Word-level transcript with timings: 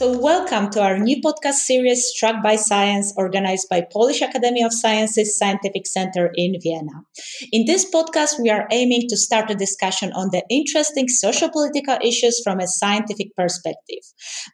So, 0.00 0.18
welcome 0.18 0.70
to 0.70 0.80
our 0.80 0.98
new 0.98 1.20
podcast 1.20 1.60
series, 1.68 2.06
Struck 2.06 2.42
by 2.42 2.56
Science, 2.56 3.12
organized 3.18 3.68
by 3.68 3.82
Polish 3.92 4.22
Academy 4.22 4.64
of 4.64 4.72
Sciences 4.72 5.36
Scientific 5.36 5.86
Center 5.86 6.30
in 6.36 6.54
Vienna. 6.62 7.04
In 7.52 7.66
this 7.66 7.84
podcast, 7.84 8.40
we 8.40 8.48
are 8.48 8.66
aiming 8.70 9.08
to 9.10 9.18
start 9.18 9.50
a 9.50 9.54
discussion 9.54 10.10
on 10.14 10.30
the 10.32 10.42
interesting 10.48 11.06
socio-political 11.06 11.98
issues 12.02 12.40
from 12.42 12.60
a 12.60 12.66
scientific 12.66 13.36
perspective. 13.36 14.00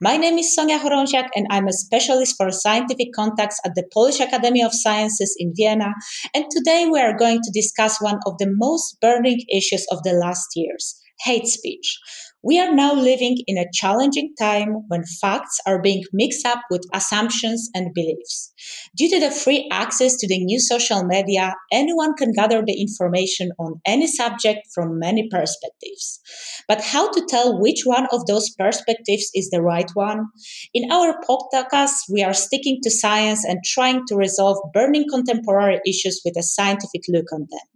My 0.01 0.17
name 0.17 0.37
is 0.37 0.53
Sonia 0.53 0.81
Horonziak, 0.81 1.29
and 1.37 1.47
I'm 1.49 1.69
a 1.69 1.73
specialist 1.73 2.35
for 2.37 2.51
scientific 2.51 3.13
contacts 3.15 3.61
at 3.65 3.77
the 3.77 3.89
Polish 3.95 4.19
Academy 4.19 4.65
of 4.65 4.75
Sciences 4.75 5.37
in 5.39 5.53
Vienna. 5.57 5.95
And 6.35 6.47
today 6.51 6.89
we 6.91 6.99
are 6.99 7.17
going 7.17 7.39
to 7.45 7.53
discuss 7.55 8.03
one 8.03 8.19
of 8.27 8.37
the 8.39 8.53
most 8.53 8.97
burning 9.01 9.45
issues 9.55 9.87
of 9.93 10.03
the 10.03 10.13
last 10.13 10.49
years 10.57 11.01
hate 11.21 11.47
speech. 11.47 11.99
We 12.47 12.61
are 12.61 12.73
now 12.73 12.95
living 12.95 13.39
in 13.49 13.59
a 13.59 13.67
challenging 13.73 14.33
time 14.39 14.85
when 14.87 15.03
facts 15.21 15.59
are 15.67 15.83
being 15.83 16.05
mixed 16.13 16.47
up 16.47 16.61
with 16.71 16.87
assumptions 16.95 17.69
and 17.75 17.93
beliefs. 17.93 18.53
Due 18.97 19.11
to 19.11 19.19
the 19.19 19.33
free 19.33 19.69
access 19.73 20.17
to 20.19 20.29
the 20.29 20.39
new 20.45 20.61
social 20.61 21.03
media, 21.03 21.57
anyone 21.73 22.15
can 22.15 22.31
gather 22.31 22.63
the 22.65 22.81
information 22.81 23.51
on 23.59 23.81
any 23.85 24.07
subject 24.07 24.61
from 24.73 25.01
many 25.01 25.29
perspectives. 25.29 26.21
But 26.69 26.83
how 26.83 27.11
to 27.11 27.27
tell 27.29 27.61
which 27.61 27.83
one 27.85 28.07
of 28.13 28.27
those 28.27 28.49
perspectives 28.51 29.29
is 29.35 29.51
the 29.51 29.61
right 29.61 29.91
one? 29.95 30.29
In 30.73 30.89
our 30.93 31.19
podcast, 31.29 31.95
we 32.13 32.23
are 32.23 32.33
sticking 32.33 32.79
to 32.85 32.91
science 32.93 33.45
and 33.45 33.59
trying 33.65 34.03
to 34.07 34.15
resolve 34.15 34.59
burning 34.73 35.07
contemporary 35.11 35.81
issues 35.85 36.23
with 36.25 36.37
a 36.39 36.45
scientific 36.45 37.03
look 37.09 37.27
on 37.33 37.49
them. 37.51 37.76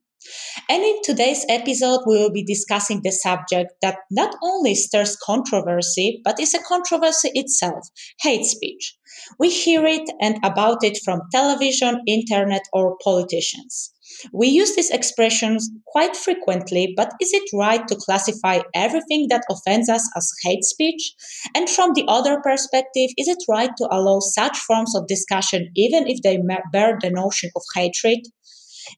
And 0.69 0.83
in 0.83 1.01
today's 1.03 1.47
episode, 1.49 2.01
we 2.07 2.19
will 2.19 2.31
be 2.31 2.45
discussing 2.45 3.01
the 3.03 3.11
subject 3.11 3.73
that 3.81 3.99
not 4.11 4.37
only 4.43 4.75
stirs 4.75 5.17
controversy, 5.17 6.21
but 6.23 6.39
is 6.39 6.53
a 6.55 6.63
controversy 6.63 7.31
itself 7.35 7.89
hate 8.21 8.45
speech. 8.45 8.97
We 9.39 9.51
hear 9.51 9.87
it 9.87 10.09
and 10.21 10.37
about 10.45 10.85
it 10.85 10.99
from 11.05 11.23
television, 11.33 12.03
internet, 12.07 12.63
or 12.73 12.99
politicians. 13.03 13.93
We 14.33 14.49
use 14.49 14.77
these 14.77 14.91
expressions 14.91 15.71
quite 15.87 16.17
frequently, 16.17 16.93
but 16.97 17.13
is 17.21 17.33
it 17.33 17.49
right 17.55 17.87
to 17.89 17.97
classify 17.97 18.61
everything 18.75 19.29
that 19.31 19.45
offends 19.49 19.89
us 19.89 20.07
as 20.17 20.31
hate 20.43 20.65
speech? 20.65 21.15
And 21.55 21.71
from 21.71 21.95
the 21.95 22.05
other 22.09 22.41
perspective, 22.43 23.11
is 23.17 23.29
it 23.29 23.43
right 23.49 23.71
to 23.79 23.89
allow 23.91 24.21
such 24.21 24.59
forms 24.59 24.95
of 24.95 25.07
discussion 25.07 25.71
even 25.77 26.07
if 26.09 26.21
they 26.23 26.39
bear 26.73 26.99
the 27.01 27.11
notion 27.11 27.51
of 27.57 27.63
hatred? 27.75 28.19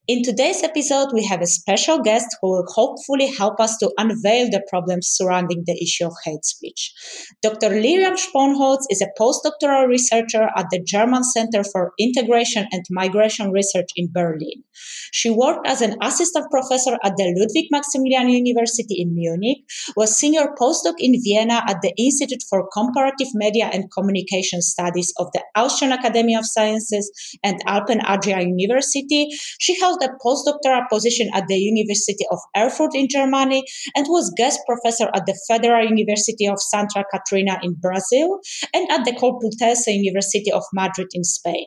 In 0.09 0.25
today's 0.25 0.65
episode, 0.65 1.11
we 1.15 1.25
have 1.27 1.43
a 1.43 1.47
special 1.47 2.01
guest 2.01 2.27
who 2.41 2.51
will 2.51 2.67
hopefully 2.75 3.33
help 3.39 3.61
us 3.61 3.79
to 3.79 3.93
unveil 3.99 4.51
the 4.51 4.61
problems 4.69 5.07
surrounding 5.07 5.63
the 5.65 5.81
issue 5.81 6.07
of 6.07 6.13
hate 6.25 6.45
speech. 6.45 6.93
Dr. 7.41 7.69
Liriam 7.69 8.17
Sponholz 8.17 8.83
is 8.91 9.01
a 9.01 9.13
postdoctoral 9.17 9.87
researcher 9.87 10.49
at 10.57 10.67
the 10.73 10.83
German 10.83 11.23
Center 11.23 11.63
for 11.63 11.93
Integration 12.01 12.67
and 12.73 12.85
Migration 12.91 13.53
Research 13.53 13.91
in 13.95 14.11
Berlin. 14.13 14.65
She 15.13 15.31
worked 15.31 15.69
as 15.69 15.81
an 15.83 15.95
assistant 16.03 16.51
professor 16.51 16.99
at 17.05 17.13
the 17.17 17.33
Ludwig 17.37 17.67
Maximilian 17.71 18.29
University 18.29 19.01
in 19.01 19.15
Munich, 19.15 19.59
was 19.95 20.17
senior 20.17 20.49
postdoc 20.61 20.95
in 20.99 21.15
Vienna 21.23 21.63
at 21.69 21.81
the 21.81 21.93
Institute 21.97 22.43
for 22.51 22.69
Comparative 22.73 23.29
Media 23.35 23.71
and 23.73 23.93
Communication 23.93 24.63
Studies 24.63 25.13
of 25.19 25.29
the 25.33 25.45
Austrian 25.55 25.93
Academy 25.93 26.35
of 26.35 26.45
Sciences 26.45 27.13
and 27.45 27.61
Alpen 27.67 28.01
Adria 28.01 28.41
University. 28.41 29.29
She 29.61 29.79
held 29.79 29.92
a 30.01 30.15
postdoctoral 30.25 30.89
position 30.89 31.29
at 31.35 31.49
the 31.49 31.57
University 31.57 32.25
of 32.31 32.39
Erfurt 32.57 32.95
in 32.95 33.09
Germany 33.09 33.65
and 33.97 34.07
was 34.09 34.33
guest 34.37 34.61
professor 34.67 35.11
at 35.15 35.27
the 35.27 35.39
Federal 35.49 35.85
University 35.85 36.47
of 36.47 36.61
Santa 36.61 37.05
Catarina 37.13 37.59
in 37.63 37.75
Brazil 37.75 38.41
and 38.73 38.91
at 38.91 39.05
the 39.05 39.13
Complutense 39.13 39.87
University 39.87 40.51
of 40.53 40.63
Madrid 40.73 41.09
in 41.13 41.25
Spain. 41.25 41.67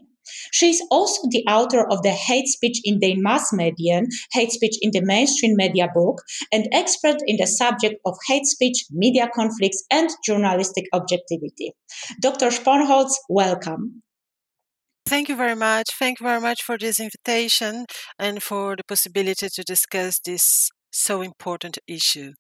She 0.52 0.72
is 0.72 0.82
also 0.90 1.28
the 1.30 1.46
author 1.48 1.86
of 1.92 2.02
the 2.02 2.12
Hate 2.12 2.48
Speech 2.48 2.82
in 2.84 3.00
the 3.00 3.16
Mass 3.16 3.52
Medien, 3.54 4.08
Hate 4.34 4.52
Speech 4.52 4.78
in 4.82 4.92
the 4.92 5.02
Mainstream 5.04 5.56
Media 5.56 5.88
book, 5.94 6.22
and 6.52 6.68
expert 6.72 7.18
in 7.28 7.38
the 7.38 7.46
subject 7.46 7.96
of 8.06 8.18
hate 8.28 8.46
speech, 8.46 8.86
media 8.90 9.30
conflicts, 9.34 9.84
and 9.92 10.10
journalistic 10.26 10.86
objectivity. 10.94 11.74
Dr. 12.20 12.48
Sponholz, 12.48 13.14
welcome. 13.30 14.02
Thank 15.08 15.30
you 15.30 15.36
very 15.36 15.56
much. 15.56 15.92
Thank 16.00 16.20
you 16.20 16.26
very 16.26 16.42
much 16.42 16.64
for 16.64 16.80
this 16.80 17.00
invitation 17.00 17.86
and 18.18 18.42
for 18.42 18.76
the 18.76 18.84
possibility 18.84 19.50
to 19.50 19.64
discuss 19.64 20.20
this 20.20 20.72
so 20.92 21.22
important 21.22 21.78
issue. 21.88 22.32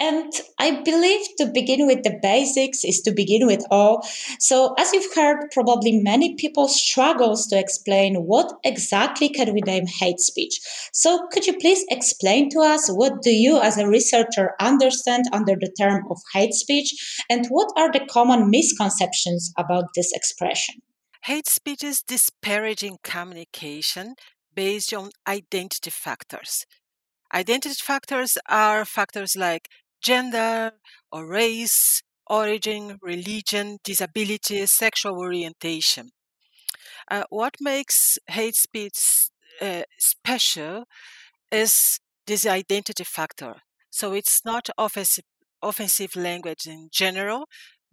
And 0.00 0.32
I 0.58 0.82
believe 0.82 1.26
to 1.38 1.46
begin 1.46 1.86
with 1.86 2.04
the 2.04 2.18
basics 2.22 2.84
is 2.84 3.00
to 3.02 3.12
begin 3.12 3.46
with 3.46 3.64
all. 3.70 4.06
So 4.38 4.74
as 4.78 4.92
you've 4.94 5.14
heard, 5.14 5.50
probably 5.52 6.00
many 6.00 6.36
people 6.36 6.68
struggles 6.68 7.46
to 7.48 7.58
explain 7.58 8.14
what 8.14 8.50
exactly 8.64 9.28
can 9.28 9.52
we 9.52 9.60
name 9.60 9.86
hate 9.86 10.20
speech. 10.20 10.60
So 10.92 11.26
could 11.32 11.46
you 11.46 11.58
please 11.58 11.84
explain 11.90 12.48
to 12.50 12.60
us 12.60 12.88
what 12.88 13.20
do 13.22 13.30
you 13.30 13.60
as 13.60 13.76
a 13.76 13.88
researcher 13.88 14.54
understand 14.60 15.24
under 15.32 15.54
the 15.54 15.72
term 15.78 16.04
of 16.10 16.18
hate 16.32 16.54
speech 16.54 16.94
and 17.28 17.46
what 17.48 17.68
are 17.76 17.90
the 17.90 18.06
common 18.10 18.50
misconceptions 18.50 19.52
about 19.58 19.84
this 19.94 20.12
expression? 20.12 20.76
Hate 21.28 21.46
speech 21.46 21.84
is 21.84 22.00
disparaging 22.00 22.96
communication 23.04 24.14
based 24.54 24.94
on 24.94 25.10
identity 25.28 25.90
factors. 25.90 26.64
Identity 27.34 27.74
factors 27.74 28.38
are 28.48 28.86
factors 28.86 29.36
like 29.36 29.68
gender 30.00 30.72
or 31.12 31.28
race, 31.28 32.02
origin, 32.30 32.96
religion, 33.02 33.76
disability, 33.84 34.64
sexual 34.64 35.18
orientation. 35.18 36.12
Uh, 37.10 37.24
what 37.28 37.56
makes 37.60 38.16
hate 38.28 38.56
speech 38.56 39.28
uh, 39.60 39.82
special 39.98 40.84
is 41.52 42.00
this 42.26 42.46
identity 42.46 43.04
factor. 43.04 43.56
So 43.90 44.14
it's 44.14 44.46
not 44.46 44.70
offensive, 44.78 45.24
offensive 45.60 46.16
language 46.16 46.66
in 46.66 46.88
general, 46.90 47.44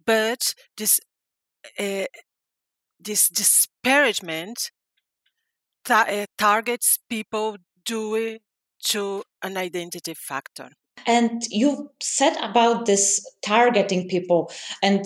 but 0.06 0.54
this 0.78 1.00
uh, 1.78 2.06
this 2.98 3.28
disparagement 3.28 4.70
ta- 5.84 6.06
uh, 6.08 6.26
targets 6.38 6.98
people 7.08 7.56
due 7.84 8.38
to 8.84 9.22
an 9.42 9.56
identity 9.56 10.14
factor. 10.14 10.70
And 11.06 11.42
you 11.50 11.90
said 12.02 12.36
about 12.42 12.86
this 12.86 13.24
targeting 13.44 14.08
people, 14.08 14.50
and 14.82 15.04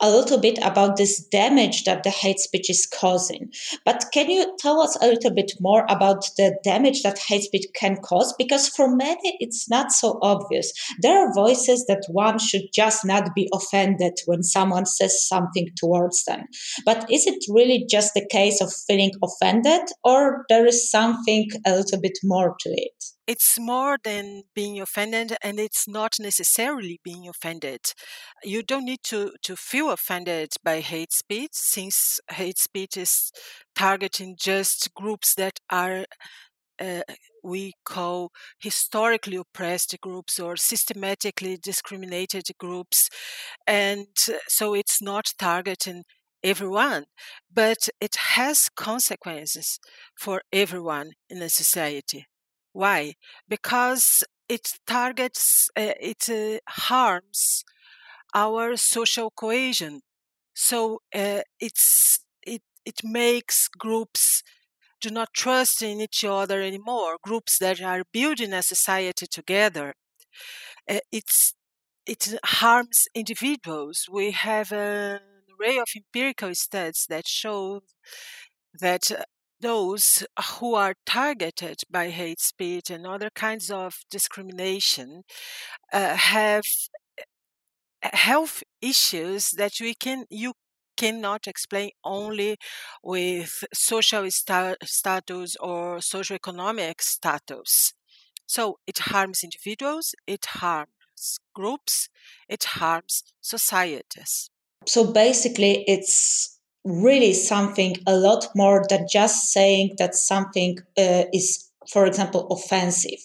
a 0.00 0.10
little 0.10 0.38
bit 0.38 0.58
about 0.62 0.96
this 0.96 1.24
damage 1.28 1.84
that 1.84 2.02
the 2.02 2.10
hate 2.10 2.38
speech 2.38 2.68
is 2.68 2.86
causing. 2.86 3.50
But 3.84 4.04
can 4.12 4.28
you 4.28 4.54
tell 4.58 4.80
us 4.80 4.96
a 5.00 5.06
little 5.06 5.32
bit 5.32 5.52
more 5.60 5.86
about 5.88 6.24
the 6.36 6.58
damage 6.64 7.02
that 7.02 7.18
hate 7.18 7.44
speech 7.44 7.66
can 7.74 7.96
cause? 8.02 8.34
Because 8.36 8.68
for 8.68 8.94
many, 8.94 9.36
it's 9.40 9.68
not 9.70 9.92
so 9.92 10.18
obvious. 10.22 10.72
There 11.00 11.18
are 11.18 11.34
voices 11.34 11.86
that 11.86 12.04
one 12.10 12.38
should 12.38 12.64
just 12.74 13.04
not 13.04 13.34
be 13.34 13.48
offended 13.54 14.14
when 14.26 14.42
someone 14.42 14.86
says 14.86 15.26
something 15.26 15.68
towards 15.78 16.24
them. 16.24 16.44
But 16.84 17.06
is 17.10 17.26
it 17.26 17.44
really 17.48 17.86
just 17.88 18.16
a 18.16 18.26
case 18.30 18.60
of 18.60 18.72
feeling 18.86 19.12
offended, 19.22 19.82
or 20.02 20.44
there 20.48 20.66
is 20.66 20.90
something 20.90 21.48
a 21.66 21.76
little 21.76 22.00
bit 22.00 22.18
more 22.22 22.56
to 22.60 22.70
it? 22.70 23.13
It's 23.26 23.58
more 23.58 23.96
than 24.04 24.42
being 24.54 24.80
offended 24.80 25.36
and 25.42 25.58
it's 25.58 25.88
not 25.88 26.14
necessarily 26.20 27.00
being 27.02 27.28
offended. 27.28 27.80
You 28.42 28.62
don't 28.62 28.84
need 28.84 29.02
to 29.04 29.32
to 29.42 29.56
feel 29.56 29.90
offended 29.90 30.50
by 30.62 30.80
hate 30.80 31.12
speech 31.12 31.52
since 31.52 32.20
hate 32.30 32.58
speech 32.58 32.96
is 32.96 33.32
targeting 33.74 34.36
just 34.38 34.90
groups 34.94 35.34
that 35.36 35.58
are 35.70 36.04
uh, 36.80 37.02
we 37.42 37.72
call 37.84 38.30
historically 38.60 39.36
oppressed 39.36 39.96
groups 40.00 40.40
or 40.40 40.56
systematically 40.56 41.56
discriminated 41.62 42.44
groups. 42.58 43.08
And 43.66 44.06
so 44.48 44.74
it's 44.74 45.00
not 45.02 45.32
targeting 45.38 46.04
everyone 46.42 47.04
but 47.52 47.88
it 48.00 48.14
has 48.16 48.68
consequences 48.76 49.78
for 50.14 50.42
everyone 50.52 51.12
in 51.30 51.40
a 51.40 51.48
society 51.48 52.26
why? 52.74 53.14
Because 53.48 54.24
it 54.50 54.74
targets, 54.86 55.70
uh, 55.76 55.94
it 56.00 56.28
uh, 56.30 56.60
harms 56.68 57.64
our 58.34 58.76
social 58.76 59.30
cohesion. 59.30 60.02
So 60.54 61.00
uh, 61.14 61.42
it's 61.60 62.20
it 62.46 62.62
it 62.84 63.00
makes 63.04 63.68
groups 63.68 64.42
do 65.00 65.10
not 65.10 65.34
trust 65.34 65.82
in 65.82 66.00
each 66.00 66.24
other 66.24 66.62
anymore. 66.62 67.18
Groups 67.22 67.58
that 67.60 67.82
are 67.82 68.04
building 68.12 68.52
a 68.54 68.62
society 68.62 69.26
together. 69.26 69.94
Uh, 70.88 71.00
it's 71.12 71.54
it 72.06 72.34
harms 72.44 73.08
individuals. 73.14 74.06
We 74.12 74.32
have 74.32 74.72
an 74.72 75.20
array 75.60 75.78
of 75.78 75.88
empirical 75.96 76.54
studies 76.54 77.06
that 77.10 77.26
show 77.28 77.82
that 78.80 79.10
uh, 79.12 79.24
those 79.64 80.24
who 80.60 80.74
are 80.74 80.94
targeted 81.06 81.80
by 81.90 82.10
hate 82.10 82.40
speech 82.40 82.90
and 82.90 83.06
other 83.06 83.30
kinds 83.34 83.70
of 83.70 83.94
discrimination 84.10 85.22
uh, 85.92 86.16
have 86.16 86.64
health 88.02 88.62
issues 88.80 89.50
that 89.52 89.72
we 89.80 89.94
can 89.94 90.24
you 90.30 90.52
cannot 90.96 91.48
explain 91.48 91.90
only 92.04 92.56
with 93.02 93.64
social 93.72 94.30
sta- 94.30 94.76
status 94.84 95.56
or 95.56 95.98
socioeconomic 95.98 97.00
status. 97.00 97.94
So 98.46 98.78
it 98.86 98.98
harms 98.98 99.42
individuals, 99.42 100.14
it 100.26 100.44
harms 100.46 101.40
groups, 101.54 102.08
it 102.48 102.64
harms 102.64 103.24
societies. 103.40 104.50
So 104.86 105.12
basically, 105.12 105.84
it's 105.88 106.53
really 106.84 107.32
something 107.32 107.96
a 108.06 108.16
lot 108.16 108.46
more 108.54 108.84
than 108.88 109.06
just 109.10 109.52
saying 109.52 109.94
that 109.98 110.14
something 110.14 110.78
uh, 110.98 111.24
is 111.32 111.70
for 111.90 112.06
example 112.06 112.46
offensive. 112.50 113.18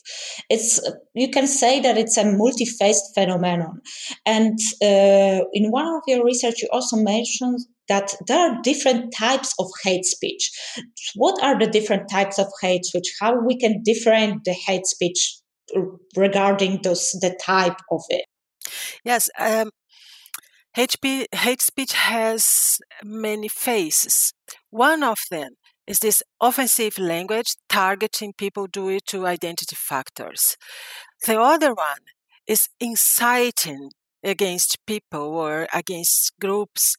It's 0.50 0.79
you 1.13 1.29
can 1.29 1.47
say 1.47 1.79
that 1.79 1.97
it's 1.97 2.17
a 2.17 2.25
multi-faced 2.25 3.13
phenomenon. 3.13 3.81
And 4.25 4.59
uh, 4.81 5.45
in 5.53 5.71
one 5.71 5.88
of 5.88 6.01
your 6.07 6.25
research 6.25 6.61
you 6.61 6.67
also 6.71 6.97
mentioned 6.97 7.59
that 7.88 8.13
there 8.27 8.38
are 8.38 8.61
different 8.61 9.13
types 9.17 9.53
of 9.59 9.67
hate 9.83 10.05
speech. 10.05 10.51
What 11.15 11.41
are 11.41 11.57
the 11.57 11.67
different 11.67 12.09
types 12.09 12.38
of 12.38 12.47
hate 12.62 12.85
speech? 12.85 13.15
How 13.19 13.39
we 13.41 13.57
can 13.57 13.81
differentiate 13.83 14.44
the 14.45 14.53
hate 14.53 14.85
speech 14.85 15.38
regarding 16.15 16.81
those 16.83 17.12
the 17.21 17.38
type 17.41 17.79
of 17.91 18.01
it? 18.09 18.25
Yes 19.03 19.29
um, 19.39 19.71
hate, 20.79 21.61
speech 21.61 21.93
has 21.93 22.77
many 23.03 23.47
faces 23.47 24.33
one 24.69 25.03
of 25.03 25.19
them 25.31 25.53
is 25.87 25.99
this 25.99 26.21
offensive 26.39 26.99
language 26.99 27.55
targeting 27.67 28.33
people 28.37 28.67
due 28.67 28.99
to 29.07 29.25
identity 29.25 29.75
factors. 29.75 30.55
The 31.25 31.39
other 31.39 31.73
one 31.73 32.03
is 32.47 32.69
inciting 32.79 33.89
against 34.23 34.77
people 34.85 35.35
or 35.35 35.67
against 35.73 36.33
groups 36.39 36.95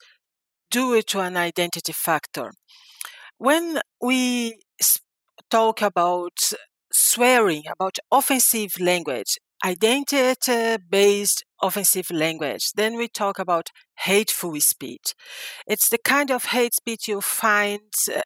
due 0.70 1.02
to 1.02 1.20
an 1.20 1.36
identity 1.36 1.92
factor. 1.92 2.52
When 3.38 3.80
we 4.00 4.58
talk 5.50 5.80
about 5.82 6.52
swearing, 6.92 7.62
about 7.72 7.98
offensive 8.10 8.80
language, 8.80 9.38
identity 9.64 10.82
based 10.90 11.44
offensive 11.62 12.10
language. 12.10 12.72
Then 12.74 12.96
we 12.96 13.08
talk 13.08 13.38
about 13.38 13.70
hateful 13.98 14.58
speech. 14.60 15.14
It's 15.66 15.88
the 15.88 15.98
kind 15.98 16.30
of 16.30 16.46
hate 16.46 16.74
speech 16.74 17.08
you 17.08 17.20
find 17.20 17.80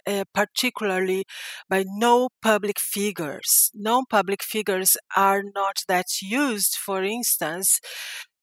uh, 0.07 0.25
particularly 0.33 1.25
by 1.69 1.85
no 1.87 2.29
public 2.43 2.79
figures. 2.79 3.71
No 3.75 4.05
public 4.09 4.43
figures 4.43 4.97
are 5.17 5.43
not 5.43 5.83
that 5.89 6.07
used, 6.23 6.77
for 6.77 7.03
instance, 7.03 7.81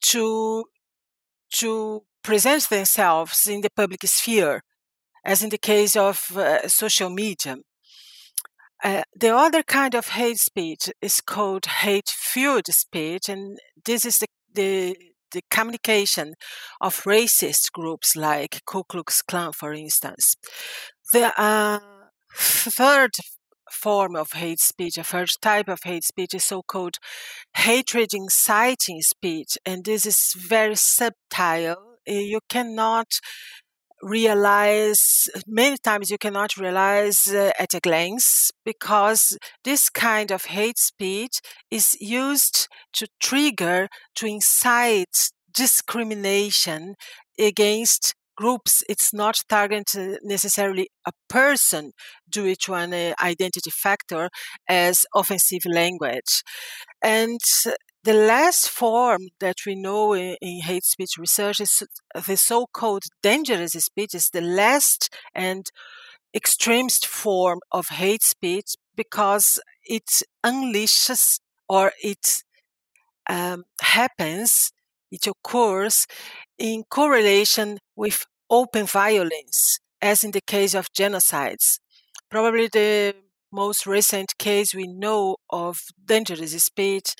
to 0.07 0.65
to 1.53 2.03
present 2.23 2.69
themselves 2.69 3.47
in 3.47 3.61
the 3.61 3.69
public 3.75 4.01
sphere, 4.05 4.61
as 5.25 5.43
in 5.43 5.49
the 5.49 5.57
case 5.57 5.95
of 5.95 6.37
uh, 6.37 6.67
social 6.67 7.09
media. 7.09 7.57
Uh, 8.83 9.03
the 9.15 9.29
other 9.29 9.61
kind 9.61 9.93
of 9.93 10.07
hate 10.07 10.39
speech 10.39 10.89
is 11.01 11.21
called 11.21 11.65
hate-fueled 11.65 12.65
speech, 12.69 13.29
and 13.29 13.59
this 13.85 14.05
is 14.05 14.17
the, 14.17 14.27
the, 14.53 14.95
the 15.31 15.41
communication 15.49 16.33
of 16.79 17.03
racist 17.03 17.71
groups 17.73 18.15
like 18.15 18.61
Ku 18.65 18.83
Klux 18.83 19.21
Klan, 19.21 19.51
for 19.53 19.73
instance. 19.73 20.35
The 21.13 21.33
uh, 21.39 21.79
third 22.35 23.11
form 23.71 24.15
of 24.15 24.33
hate 24.33 24.59
speech, 24.59 24.97
a 24.97 25.03
third 25.03 25.29
type 25.41 25.69
of 25.69 25.79
hate 25.83 26.03
speech 26.03 26.33
is 26.33 26.43
so-called 26.43 26.95
hatred 27.55 28.09
inciting 28.13 29.01
speech, 29.01 29.57
and 29.65 29.85
this 29.85 30.05
is 30.05 30.33
very 30.37 30.75
subtle. 30.75 31.75
You 32.05 32.39
cannot 32.49 33.07
realize 34.01 35.29
many 35.47 35.77
times 35.77 36.09
you 36.09 36.17
cannot 36.17 36.57
realize 36.57 37.27
uh, 37.27 37.51
at 37.59 37.73
a 37.73 37.79
glance 37.79 38.51
because 38.65 39.37
this 39.63 39.89
kind 39.89 40.31
of 40.31 40.45
hate 40.45 40.79
speech 40.79 41.39
is 41.69 41.95
used 41.99 42.67
to 42.93 43.07
trigger 43.19 43.87
to 44.15 44.25
incite 44.25 45.31
discrimination 45.53 46.95
against 47.39 48.13
groups. 48.35 48.83
It's 48.89 49.13
not 49.13 49.41
targeting 49.47 50.17
necessarily 50.23 50.89
a 51.05 51.11
person 51.29 51.91
due 52.29 52.55
to 52.55 52.73
an 52.73 52.93
uh, 52.93 53.13
identity 53.21 53.69
factor 53.69 54.29
as 54.67 55.05
offensive 55.15 55.65
language. 55.65 56.43
And 57.03 57.39
the 58.03 58.13
last 58.13 58.69
form 58.69 59.29
that 59.39 59.57
we 59.65 59.75
know 59.75 60.13
in, 60.13 60.35
in, 60.41 60.61
hate 60.61 60.83
speech 60.83 61.17
research 61.17 61.59
is 61.59 61.83
the 62.27 62.37
so-called 62.37 63.03
dangerous 63.21 63.73
speech 63.73 64.15
is 64.15 64.29
the 64.29 64.41
last 64.41 65.13
and 65.35 65.67
extremist 66.33 67.05
form 67.05 67.59
of 67.71 67.87
hate 67.89 68.23
speech 68.23 68.75
because 68.95 69.59
it 69.83 70.09
unleashes 70.43 71.39
or 71.69 71.91
it 72.01 72.43
um, 73.29 73.63
happens, 73.81 74.71
it 75.11 75.27
occurs 75.27 76.07
in 76.57 76.83
correlation 76.89 77.77
with 77.95 78.25
open 78.49 78.85
violence, 78.85 79.79
as 80.01 80.23
in 80.23 80.31
the 80.31 80.41
case 80.41 80.73
of 80.73 80.91
genocides. 80.91 81.79
Probably 82.29 82.67
the 82.67 83.15
most 83.51 83.85
recent 83.85 84.37
case 84.37 84.73
we 84.73 84.87
know 84.87 85.37
of 85.49 85.79
dangerous 86.05 86.51
speech 86.63 87.15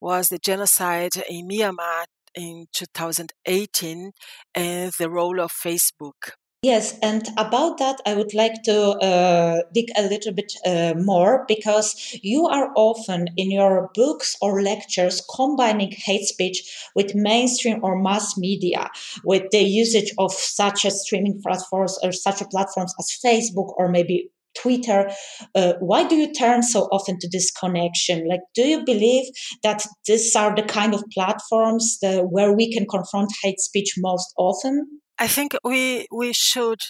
was 0.00 0.28
the 0.28 0.38
genocide 0.38 1.16
in 1.28 1.48
Myanmar 1.48 2.04
in 2.34 2.66
2018 2.72 4.12
and 4.54 4.92
the 4.98 5.10
role 5.10 5.40
of 5.40 5.52
Facebook. 5.52 6.32
Yes, 6.62 6.98
and 7.02 7.28
about 7.36 7.78
that, 7.78 8.00
I 8.04 8.16
would 8.16 8.34
like 8.34 8.64
to 8.64 8.90
uh, 8.98 9.62
dig 9.72 9.90
a 9.96 10.02
little 10.02 10.32
bit 10.32 10.52
uh, 10.66 10.94
more 10.96 11.44
because 11.46 12.18
you 12.20 12.48
are 12.48 12.72
often 12.74 13.28
in 13.36 13.52
your 13.52 13.90
books 13.94 14.36
or 14.42 14.60
lectures 14.60 15.24
combining 15.32 15.92
hate 15.92 16.24
speech 16.24 16.68
with 16.96 17.14
mainstream 17.14 17.78
or 17.84 17.96
mass 17.96 18.36
media, 18.36 18.90
with 19.22 19.44
the 19.52 19.60
usage 19.60 20.12
of 20.18 20.32
such 20.32 20.84
a 20.84 20.90
streaming 20.90 21.40
platforms 21.40 21.96
or 22.02 22.10
such 22.10 22.40
platforms 22.50 22.92
as 22.98 23.16
Facebook 23.24 23.72
or 23.76 23.88
maybe 23.88 24.28
Twitter. 24.60 25.10
Uh, 25.54 25.74
why 25.80 26.06
do 26.06 26.16
you 26.16 26.32
turn 26.32 26.62
so 26.62 26.82
often 26.92 27.18
to 27.20 27.28
this 27.30 27.50
connection? 27.50 28.26
Like, 28.28 28.40
do 28.54 28.62
you 28.62 28.84
believe 28.84 29.24
that 29.62 29.86
these 30.06 30.34
are 30.36 30.54
the 30.54 30.62
kind 30.62 30.94
of 30.94 31.04
platforms 31.12 31.98
the, 32.00 32.22
where 32.22 32.52
we 32.52 32.72
can 32.72 32.86
confront 32.86 33.30
hate 33.42 33.60
speech 33.60 33.94
most 33.98 34.32
often? 34.36 35.00
I 35.18 35.26
think 35.26 35.56
we 35.64 36.06
we 36.12 36.32
should 36.32 36.80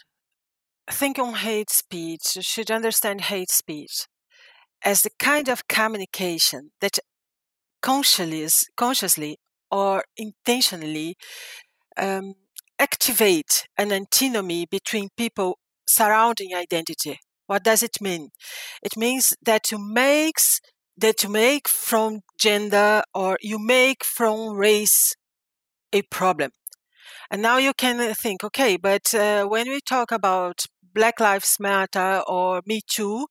think 0.90 1.18
on 1.18 1.34
hate 1.34 1.70
speech. 1.70 2.36
Should 2.40 2.70
understand 2.70 3.22
hate 3.22 3.50
speech 3.50 4.06
as 4.82 5.02
the 5.02 5.10
kind 5.18 5.48
of 5.48 5.66
communication 5.68 6.70
that 6.80 6.98
consciously, 7.82 8.48
consciously 8.76 9.38
or 9.70 10.04
intentionally 10.16 11.16
um, 11.96 12.34
activate 12.78 13.66
an 13.76 13.92
antinomy 13.92 14.66
between 14.66 15.08
people 15.16 15.58
surrounding 15.86 16.54
identity 16.54 17.18
what 17.48 17.64
does 17.64 17.82
it 17.82 18.00
mean? 18.00 18.30
It 18.82 18.96
means 18.96 19.32
that 19.42 19.72
you 19.72 19.78
makes 19.78 20.60
that 20.96 21.22
you 21.22 21.30
make 21.30 21.68
from 21.68 22.20
gender 22.38 23.02
or 23.14 23.38
you 23.40 23.58
make 23.58 24.04
from 24.04 24.56
race 24.56 25.14
a 25.92 26.02
problem. 26.02 26.50
And 27.30 27.40
now 27.40 27.58
you 27.58 27.72
can 27.72 28.14
think, 28.14 28.42
okay, 28.44 28.76
but 28.76 29.14
uh, 29.14 29.46
when 29.46 29.68
we 29.68 29.80
talk 29.80 30.10
about 30.12 30.66
Black 30.94 31.20
Lives 31.20 31.56
Matter 31.60 32.22
or 32.26 32.62
Me 32.66 32.80
Too, 32.86 33.26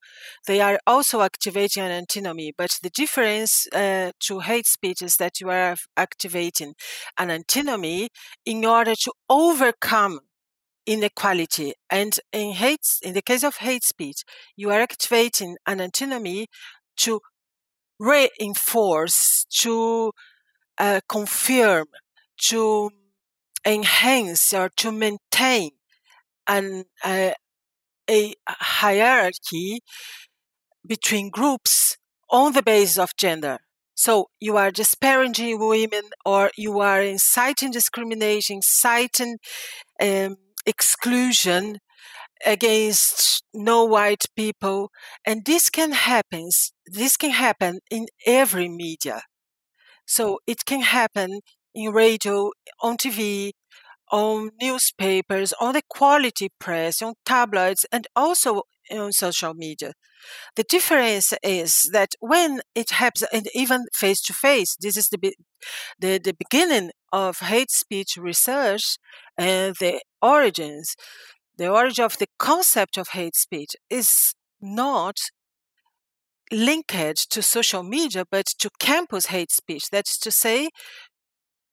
they 0.46 0.62
are 0.62 0.80
also 0.88 1.22
activating 1.22 1.84
an 1.84 1.92
antinomy. 1.92 2.54
But 2.58 2.70
the 2.82 2.90
difference 2.90 3.68
uh, 3.74 4.12
to 4.28 4.40
hate 4.40 4.68
speech 4.68 5.02
is 5.02 5.16
that 5.18 5.42
you 5.42 5.50
are 5.50 5.76
activating 5.98 6.74
an 7.18 7.30
antinomy 7.30 8.10
in 8.46 8.66
order 8.66 8.94
to 8.96 9.12
overcome 9.30 10.20
inequality. 10.88 11.74
And 11.92 12.18
in 12.32 12.54
hate, 12.54 12.88
in 13.04 13.14
the 13.14 13.22
case 13.22 13.44
of 13.44 13.58
hate 13.58 13.84
speech, 13.84 14.24
you 14.56 14.72
are 14.72 14.82
activating 14.82 15.58
an 15.68 15.82
antinomy 15.82 16.48
to 17.02 17.20
reinforce, 18.00 19.46
to 19.60 20.12
uh, 20.80 21.02
confirm, 21.08 21.88
to 22.50 22.90
enhance, 23.66 24.54
or 24.54 24.70
to 24.78 24.92
maintain 24.92 25.72
an, 26.48 26.86
uh, 27.04 27.32
a 28.10 28.34
hierarchy 28.48 29.82
between 30.88 31.30
groups 31.30 31.98
on 32.30 32.54
the 32.54 32.64
basis 32.64 32.98
of 32.98 33.10
gender. 33.18 33.58
So 33.94 34.28
you 34.40 34.58
are 34.58 34.72
disparaging 34.72 35.60
women, 35.60 36.04
or 36.24 36.52
you 36.56 36.80
are 36.80 37.02
inciting 37.02 37.72
discrimination, 37.72 38.58
inciting 38.58 39.38
um, 40.00 40.38
exclusion 40.68 41.80
against 42.46 43.44
no 43.54 43.86
white 43.86 44.26
people 44.36 44.92
and 45.26 45.46
this 45.46 45.70
can 45.70 45.92
happen 45.94 46.50
this 46.86 47.18
can 47.18 47.32
happen 47.32 47.80
in 47.92 48.08
every 48.28 48.70
media 48.70 49.22
so 50.06 50.40
it 50.48 50.66
can 50.66 50.82
happen 50.82 51.42
in 51.76 51.92
radio, 51.92 52.52
on 52.82 52.98
TV, 52.98 53.52
on 54.12 54.52
newspapers, 54.62 55.54
on 55.60 55.74
the 55.74 55.82
quality 55.90 56.50
press, 56.60 57.02
on 57.02 57.14
tabloids, 57.26 57.86
and 57.92 58.08
also 58.16 58.64
on 58.92 59.12
social 59.12 59.54
media. 59.54 59.94
The 60.56 60.64
difference 60.64 61.34
is 61.44 61.90
that 61.94 62.12
when 62.20 62.62
it 62.76 62.92
happens, 62.92 63.28
and 63.34 63.48
even 63.54 63.86
face 63.94 64.22
to 64.24 64.34
face, 64.34 64.76
this 64.80 64.98
is 64.98 65.10
the, 65.10 65.34
the, 66.00 66.20
the 66.20 66.34
beginning 66.34 66.92
of 67.12 67.40
hate 67.40 67.72
speech 67.72 68.18
research 68.18 68.98
and 69.38 69.76
the 69.80 70.02
origins. 70.22 70.96
The 71.58 71.70
origin 71.70 72.06
of 72.06 72.18
the 72.18 72.28
concept 72.38 72.98
of 72.98 73.10
hate 73.10 73.36
speech 73.36 73.76
is 73.90 74.34
not 74.62 75.18
linked 76.52 77.30
to 77.30 77.42
social 77.42 77.84
media, 77.84 78.26
but 78.30 78.46
to 78.60 78.70
campus 78.80 79.28
hate 79.28 79.52
speech. 79.52 79.90
That's 79.92 80.18
to 80.20 80.32
say, 80.32 80.70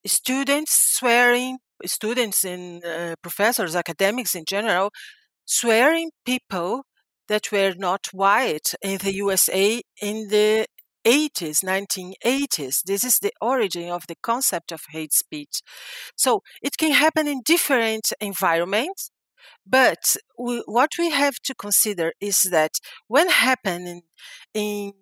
students 0.07 0.73
swearing, 0.97 1.59
students 1.85 2.45
and 2.45 2.85
uh, 2.85 3.15
professors, 3.23 3.77
academics 3.77 4.35
in 4.35 4.45
general, 4.49 4.91
swearing 5.45 6.11
people 6.25 6.85
that 7.29 7.51
were 7.53 7.75
not 7.77 8.07
white 8.13 8.75
in 8.83 8.99
the 8.99 9.15
USA 9.15 9.81
in 10.01 10.29
the 10.29 10.67
80s, 11.07 11.65
1980s. 11.65 12.83
This 12.85 13.05
is 13.05 13.19
the 13.21 13.33
origin 13.41 13.91
of 13.91 14.07
the 14.07 14.17
concept 14.23 14.73
of 14.73 14.83
hate 14.91 15.13
speech. 15.13 15.61
So 16.17 16.43
it 16.63 16.77
can 16.79 16.93
happen 16.93 17.27
in 17.29 17.43
different 17.45 18.13
environments, 18.21 19.11
but 19.67 20.17
we, 20.39 20.63
what 20.67 20.91
we 20.99 21.11
have 21.11 21.35
to 21.45 21.55
consider 21.55 22.13
is 22.21 22.43
that 22.51 22.73
when 23.09 23.29
happening 23.29 24.03
in 24.53 24.93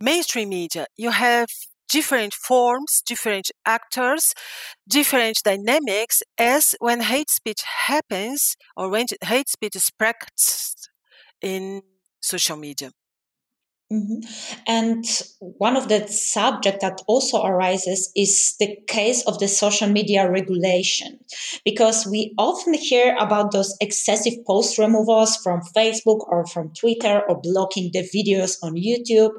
mainstream 0.00 0.50
media, 0.50 0.86
you 0.96 1.10
have 1.10 1.46
different 1.88 2.32
forms, 2.32 3.02
different 3.04 3.50
actors, 3.66 4.32
different 4.88 5.38
dynamics 5.44 6.22
as 6.38 6.74
when 6.80 7.02
hate 7.02 7.30
speech 7.30 7.62
happens 7.86 8.56
or 8.76 8.88
when 8.88 9.06
hate 9.24 9.48
speech 9.48 9.76
is 9.76 9.90
practiced 9.90 10.88
in 11.42 11.82
social 12.20 12.56
media. 12.56 12.90
Mm-hmm. 13.92 14.20
And 14.66 15.04
one 15.58 15.76
of 15.76 15.88
the 15.88 16.08
subject 16.08 16.80
that 16.80 17.02
also 17.06 17.42
arises 17.42 18.10
is 18.16 18.56
the 18.58 18.78
case 18.86 19.22
of 19.26 19.38
the 19.38 19.48
social 19.48 19.86
media 19.88 20.30
regulation, 20.30 21.18
because 21.62 22.06
we 22.06 22.32
often 22.38 22.72
hear 22.72 23.14
about 23.20 23.52
those 23.52 23.76
excessive 23.82 24.32
post 24.46 24.78
removals 24.78 25.36
from 25.36 25.60
Facebook 25.76 26.20
or 26.28 26.46
from 26.46 26.72
Twitter 26.72 27.20
or 27.28 27.38
blocking 27.42 27.90
the 27.92 28.08
videos 28.16 28.56
on 28.62 28.76
YouTube. 28.76 29.32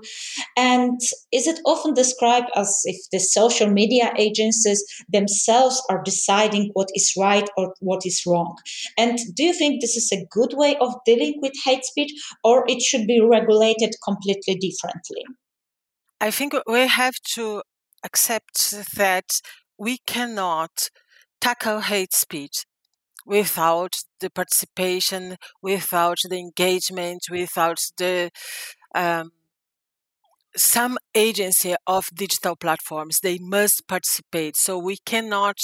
And 0.56 1.02
is 1.32 1.48
it 1.48 1.60
often 1.66 1.96
described 1.96 2.52
as 2.56 2.82
if 2.84 2.98
the 3.12 3.20
social 3.20 3.72
media 3.72 4.14
agencies 4.20 4.84
themselves 5.12 5.82
are 5.90 6.04
deciding 6.04 6.70
what 6.74 6.90
is 6.94 7.14
right 7.18 7.50
or 7.58 7.74
what 7.80 8.06
is 8.06 8.22
wrong? 8.28 8.56
And 9.00 9.18
do 9.34 9.44
you 9.44 9.54
think 9.54 9.82
this 9.82 9.96
is 9.96 10.12
a 10.12 10.28
good 10.30 10.54
way 10.54 10.76
of 10.80 10.94
dealing 11.08 11.40
with 11.42 11.54
hate 11.66 11.86
speech, 11.86 12.12
or 12.44 12.66
it 12.68 12.84
should 12.84 13.08
be 13.08 13.20
regulated 13.20 13.96
completely? 14.04 14.43
Completely 14.46 14.70
differently? 14.70 15.24
I 16.20 16.32
think 16.32 16.54
we 16.68 16.88
have 16.88 17.16
to 17.36 17.64
accept 18.04 18.72
that 18.96 19.26
we 19.78 19.98
cannot 20.06 20.90
tackle 21.42 21.82
hate 21.82 22.14
speech 22.14 22.66
without 23.26 23.94
the 24.20 24.30
participation, 24.30 25.38
without 25.62 26.18
the 26.30 26.38
engagement, 26.38 27.22
without 27.30 27.80
the 27.98 28.32
um, 28.96 29.32
some 30.56 30.98
agency 31.16 31.76
of 31.88 32.06
digital 32.14 32.56
platforms. 32.56 33.20
They 33.22 33.40
must 33.40 33.88
participate. 33.88 34.56
So 34.56 34.78
we 34.78 34.98
cannot 35.06 35.58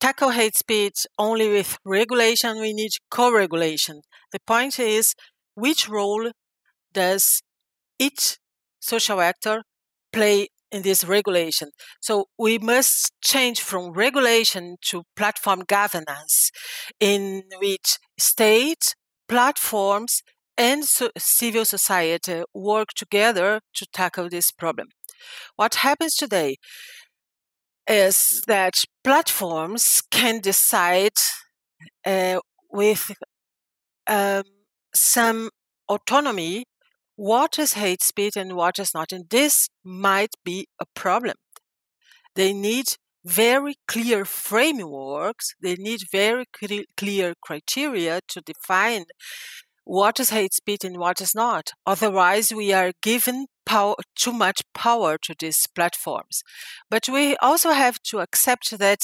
tackle 0.00 0.30
hate 0.30 0.56
speech 0.56 1.06
only 1.18 1.48
with 1.48 1.78
regulation. 1.84 2.60
We 2.60 2.72
need 2.72 2.92
co-regulation. 3.10 4.02
The 4.32 4.40
point 4.46 4.78
is, 4.78 5.14
which 5.54 5.88
role 5.88 6.30
does 6.92 7.42
each 7.98 8.38
social 8.80 9.20
actor 9.20 9.62
play 10.12 10.48
in 10.72 10.82
this 10.82 11.04
regulation. 11.04 11.70
So 12.00 12.26
we 12.38 12.58
must 12.58 13.12
change 13.22 13.60
from 13.60 13.92
regulation 13.92 14.76
to 14.90 15.04
platform 15.16 15.62
governance 15.66 16.50
in 17.00 17.42
which 17.60 17.98
state, 18.18 18.94
platforms, 19.28 20.22
and 20.58 20.84
so 20.84 21.10
civil 21.18 21.64
society 21.64 22.42
work 22.54 22.88
together 22.96 23.60
to 23.74 23.86
tackle 23.92 24.28
this 24.28 24.50
problem. 24.50 24.88
What 25.56 25.76
happens 25.76 26.14
today 26.14 26.56
is 27.88 28.42
that 28.46 28.74
platforms 29.04 30.02
can 30.10 30.40
decide 30.40 31.18
uh, 32.04 32.40
with 32.70 33.10
um, 34.06 34.42
some 34.94 35.50
autonomy 35.88 36.64
what 37.16 37.58
is 37.58 37.72
hate 37.72 38.02
speech 38.02 38.36
and 38.36 38.54
what 38.54 38.78
is 38.78 38.90
not. 38.94 39.12
And 39.12 39.24
this 39.30 39.68
might 39.82 40.34
be 40.44 40.66
a 40.80 40.84
problem. 40.94 41.36
They 42.34 42.52
need 42.52 42.86
very 43.24 43.74
clear 43.88 44.24
frameworks, 44.24 45.54
they 45.60 45.74
need 45.74 46.00
very 46.12 46.44
clear 46.96 47.34
criteria 47.42 48.20
to 48.28 48.40
define 48.40 49.06
what 49.84 50.20
is 50.20 50.30
hate 50.30 50.54
speech 50.54 50.84
and 50.84 50.98
what 50.98 51.20
is 51.20 51.34
not. 51.34 51.70
Otherwise, 51.86 52.52
we 52.52 52.72
are 52.72 52.92
given 53.02 53.46
power, 53.64 53.94
too 54.14 54.32
much 54.32 54.60
power 54.74 55.16
to 55.22 55.34
these 55.38 55.66
platforms. 55.74 56.42
But 56.90 57.08
we 57.08 57.36
also 57.36 57.70
have 57.70 57.98
to 58.10 58.20
accept 58.20 58.78
that 58.78 59.00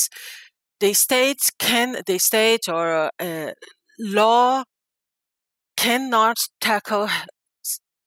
the 0.80 0.92
state 0.92 1.50
can, 1.58 2.02
the 2.06 2.18
state 2.18 2.68
or 2.68 3.10
uh, 3.18 3.52
law 3.98 4.64
cannot 5.76 6.36
tackle 6.60 7.08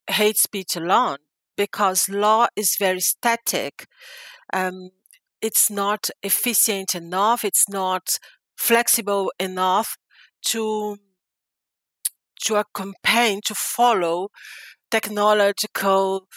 hate 0.09 0.37
speech 0.37 0.75
alone 0.75 1.17
because 1.57 2.09
law 2.09 2.47
is 2.55 2.75
very 2.79 2.99
static. 2.99 3.87
Um, 4.53 4.89
it's 5.41 5.69
not 5.69 6.09
efficient 6.23 6.95
enough. 6.95 7.43
It's 7.43 7.69
not 7.69 8.17
flexible 8.57 9.31
enough 9.39 9.97
to 10.47 10.97
to 12.45 12.55
accompany 12.55 13.39
to 13.45 13.55
follow 13.55 14.29
technological 14.91 16.27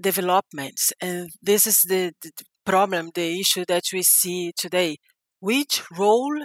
developments. 0.00 0.92
And 1.00 1.30
this 1.42 1.66
is 1.66 1.78
the, 1.88 2.12
the 2.22 2.30
problem, 2.64 3.10
the 3.14 3.40
issue 3.40 3.64
that 3.68 3.84
we 3.92 4.02
see 4.02 4.52
today. 4.56 4.98
Which 5.40 5.82
role 5.96 6.44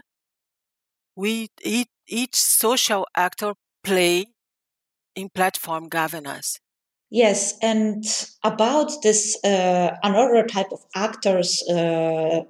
we 1.15 1.49
each, 1.63 1.89
each 2.07 2.35
social 2.35 3.05
actor 3.15 3.53
play 3.83 4.27
in 5.15 5.29
platform 5.29 5.87
governance. 5.89 6.59
Yes, 7.09 7.53
and 7.61 8.03
about 8.43 8.91
this 9.03 9.37
uh, 9.43 9.95
another 10.01 10.47
type 10.47 10.71
of 10.71 10.79
actors 10.95 11.61
uh, 11.69 12.41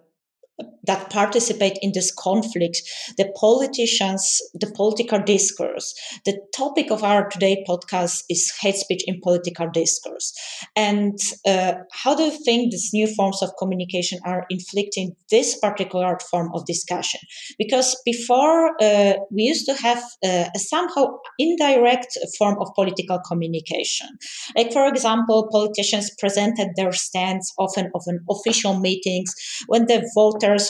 that 0.86 1.10
participate 1.10 1.77
in 1.82 1.91
this 1.93 2.13
conflict, 2.13 2.82
the 3.17 3.32
politicians, 3.39 4.39
the 4.53 4.72
political 4.75 5.20
discourse. 5.20 5.93
The 6.25 6.39
topic 6.55 6.91
of 6.91 7.03
our 7.03 7.29
today 7.29 7.63
podcast 7.67 8.24
is 8.29 8.51
hate 8.62 8.75
speech 8.75 9.03
in 9.08 9.22
political 9.22 9.70
discourse. 9.74 10.34
And 10.75 11.17
uh, 11.48 11.74
how 11.91 12.15
do 12.15 12.24
you 12.24 12.32
think 12.43 12.72
these 12.72 12.91
new 12.93 13.08
forms 13.08 13.41
of 13.41 13.51
communication 13.58 14.20
are 14.25 14.46
inflicting 14.50 15.15
this 15.32 15.58
particular 15.60 16.17
form 16.29 16.51
of 16.53 16.65
discussion? 16.65 17.22
Because 17.58 17.96
before 18.05 18.72
uh, 18.82 19.13
we 19.32 19.43
used 19.43 19.65
to 19.67 19.74
have 19.75 20.03
uh, 20.24 20.50
a 20.55 20.60
somehow 20.60 21.08
indirect 21.39 22.17
form 22.38 22.58
of 22.60 22.70
political 22.75 23.20
communication. 23.27 24.08
Like, 24.55 24.72
for 24.74 24.88
example, 24.88 25.48
politicians 25.51 26.12
presented 26.20 26.70
their 26.75 26.91
stance 26.91 27.53
often 27.58 27.89
of 27.96 28.03
an 28.08 28.20
official 28.29 28.79
meetings 28.79 29.34
when 29.67 29.86
the 29.86 30.10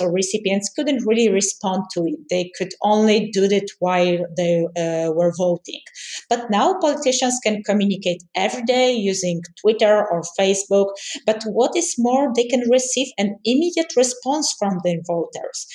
or 0.01 0.11
recipients 0.11 0.71
couldn't 0.75 1.05
really 1.05 1.29
respond 1.29 1.83
to 1.93 2.03
it. 2.05 2.19
They 2.29 2.51
could 2.57 2.73
only 2.81 3.29
do 3.31 3.43
it 3.43 3.71
while 3.79 4.19
they 4.37 4.65
uh, 4.77 5.11
were 5.11 5.33
voting. 5.37 5.81
But 6.29 6.49
now 6.49 6.79
politicians 6.79 7.39
can 7.43 7.63
communicate 7.63 8.23
every 8.35 8.63
day 8.63 8.93
using 8.93 9.41
Twitter 9.61 10.05
or 10.09 10.21
Facebook. 10.39 10.87
But 11.25 11.43
what 11.43 11.75
is 11.75 11.95
more, 11.97 12.31
they 12.35 12.45
can 12.45 12.63
receive 12.69 13.07
an 13.17 13.37
immediate 13.43 13.93
response 13.95 14.53
from 14.57 14.79
their 14.83 14.99
voters. 15.07 15.67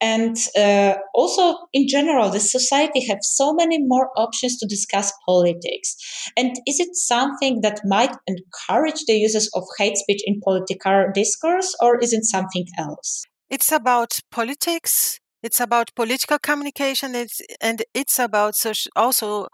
And 0.00 0.36
uh, 0.58 0.94
also, 1.14 1.56
in 1.72 1.86
general, 1.88 2.30
the 2.30 2.40
society 2.40 3.06
have 3.06 3.18
so 3.22 3.52
many 3.54 3.78
more 3.80 4.10
options 4.16 4.58
to 4.58 4.66
discuss 4.66 5.12
politics. 5.26 5.96
And 6.36 6.56
is 6.66 6.80
it 6.80 6.94
something 6.94 7.60
that 7.62 7.80
might 7.84 8.14
encourage 8.26 9.04
the 9.06 9.14
uses 9.14 9.50
of 9.54 9.64
hate 9.78 9.96
speech 9.96 10.20
in 10.26 10.40
political 10.42 11.06
discourse, 11.14 11.74
or 11.80 11.98
is 12.00 12.12
it 12.12 12.24
something 12.24 12.66
else? 12.78 13.24
It's 13.54 13.70
about 13.70 14.18
politics. 14.32 15.20
It's 15.40 15.60
about 15.60 15.94
political 15.94 16.40
communication. 16.40 17.14
It's, 17.14 17.40
and 17.60 17.84
it's 17.94 18.18
about 18.18 18.56
social, 18.56 18.90
also 18.96 19.46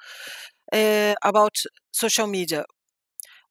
uh, 0.72 1.14
about 1.22 1.56
social 1.92 2.26
media. 2.26 2.64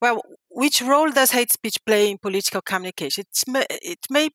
Well, 0.02 0.24
which 0.50 0.82
role 0.82 1.12
does 1.12 1.30
hate 1.32 1.52
speech 1.52 1.78
play 1.86 2.10
in 2.10 2.18
political 2.18 2.62
communication? 2.62 3.26
It's, 3.30 3.44
it 3.70 4.00
may 4.10 4.30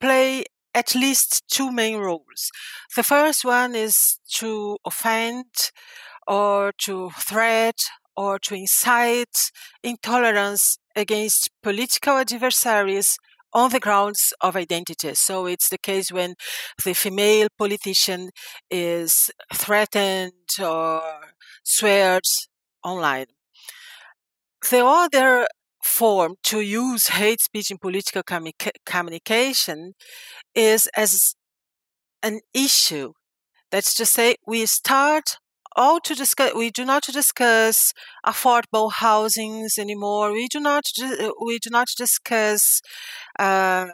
play 0.00 0.44
at 0.74 0.94
least 0.94 1.42
two 1.48 1.70
main 1.70 1.98
roles. 1.98 2.50
The 2.96 3.02
first 3.02 3.44
one 3.44 3.74
is 3.74 4.18
to 4.36 4.78
offend 4.86 5.52
or 6.26 6.72
to 6.84 7.10
threat 7.10 7.80
or 8.16 8.38
to 8.38 8.54
incite 8.54 9.50
intolerance 9.82 10.78
against 10.94 11.50
political 11.62 12.14
adversaries 12.16 13.18
on 13.56 13.70
the 13.70 13.80
grounds 13.80 14.34
of 14.42 14.54
identity. 14.54 15.14
So 15.14 15.46
it's 15.46 15.70
the 15.70 15.78
case 15.78 16.12
when 16.12 16.34
the 16.84 16.92
female 16.92 17.48
politician 17.58 18.28
is 18.70 19.30
threatened 19.54 20.50
or 20.62 21.00
swears 21.64 22.48
online. 22.84 23.26
The 24.70 24.84
other 24.84 25.46
form 25.82 26.34
to 26.44 26.60
use 26.60 27.06
hate 27.06 27.40
speech 27.40 27.70
in 27.70 27.78
political 27.78 28.22
communication 28.84 29.94
is 30.54 30.88
as 30.94 31.34
an 32.22 32.40
issue. 32.52 33.12
That's 33.70 33.94
to 33.94 34.04
say, 34.04 34.36
we 34.46 34.66
start 34.66 35.38
all 35.76 36.00
to 36.00 36.14
discuss. 36.14 36.54
We 36.54 36.70
do 36.70 36.84
not 36.84 37.04
discuss 37.04 37.92
affordable 38.26 38.92
housings 38.92 39.78
anymore. 39.78 40.32
We 40.32 40.48
do 40.48 40.60
not. 40.60 40.84
We 41.40 41.58
do 41.58 41.70
not 41.70 41.88
discuss 41.96 42.80
uh, 43.38 43.86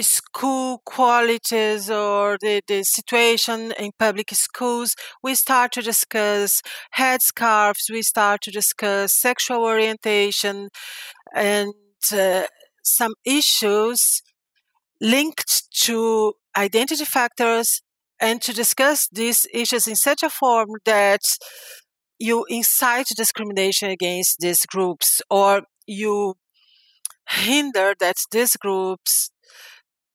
school 0.00 0.82
qualities 0.84 1.90
or 1.90 2.36
the, 2.40 2.60
the 2.68 2.82
situation 2.84 3.72
in 3.78 3.92
public 3.98 4.30
schools. 4.32 4.94
We 5.22 5.34
start 5.34 5.72
to 5.72 5.82
discuss 5.82 6.60
headscarves. 6.96 7.90
We 7.90 8.02
start 8.02 8.42
to 8.42 8.50
discuss 8.50 9.18
sexual 9.18 9.64
orientation 9.64 10.68
and 11.34 11.72
uh, 12.12 12.44
some 12.82 13.14
issues 13.24 14.22
linked 15.00 15.64
to 15.84 16.34
identity 16.56 17.04
factors 17.04 17.82
and 18.20 18.40
to 18.42 18.52
discuss 18.52 19.08
these 19.08 19.46
issues 19.52 19.86
in 19.86 19.96
such 19.96 20.22
a 20.22 20.30
form 20.30 20.70
that 20.84 21.20
you 22.18 22.44
incite 22.48 23.08
discrimination 23.16 23.90
against 23.90 24.38
these 24.40 24.64
groups 24.66 25.20
or 25.30 25.62
you 25.86 26.34
hinder 27.28 27.94
that 28.00 28.16
these 28.30 28.56
groups 28.56 29.30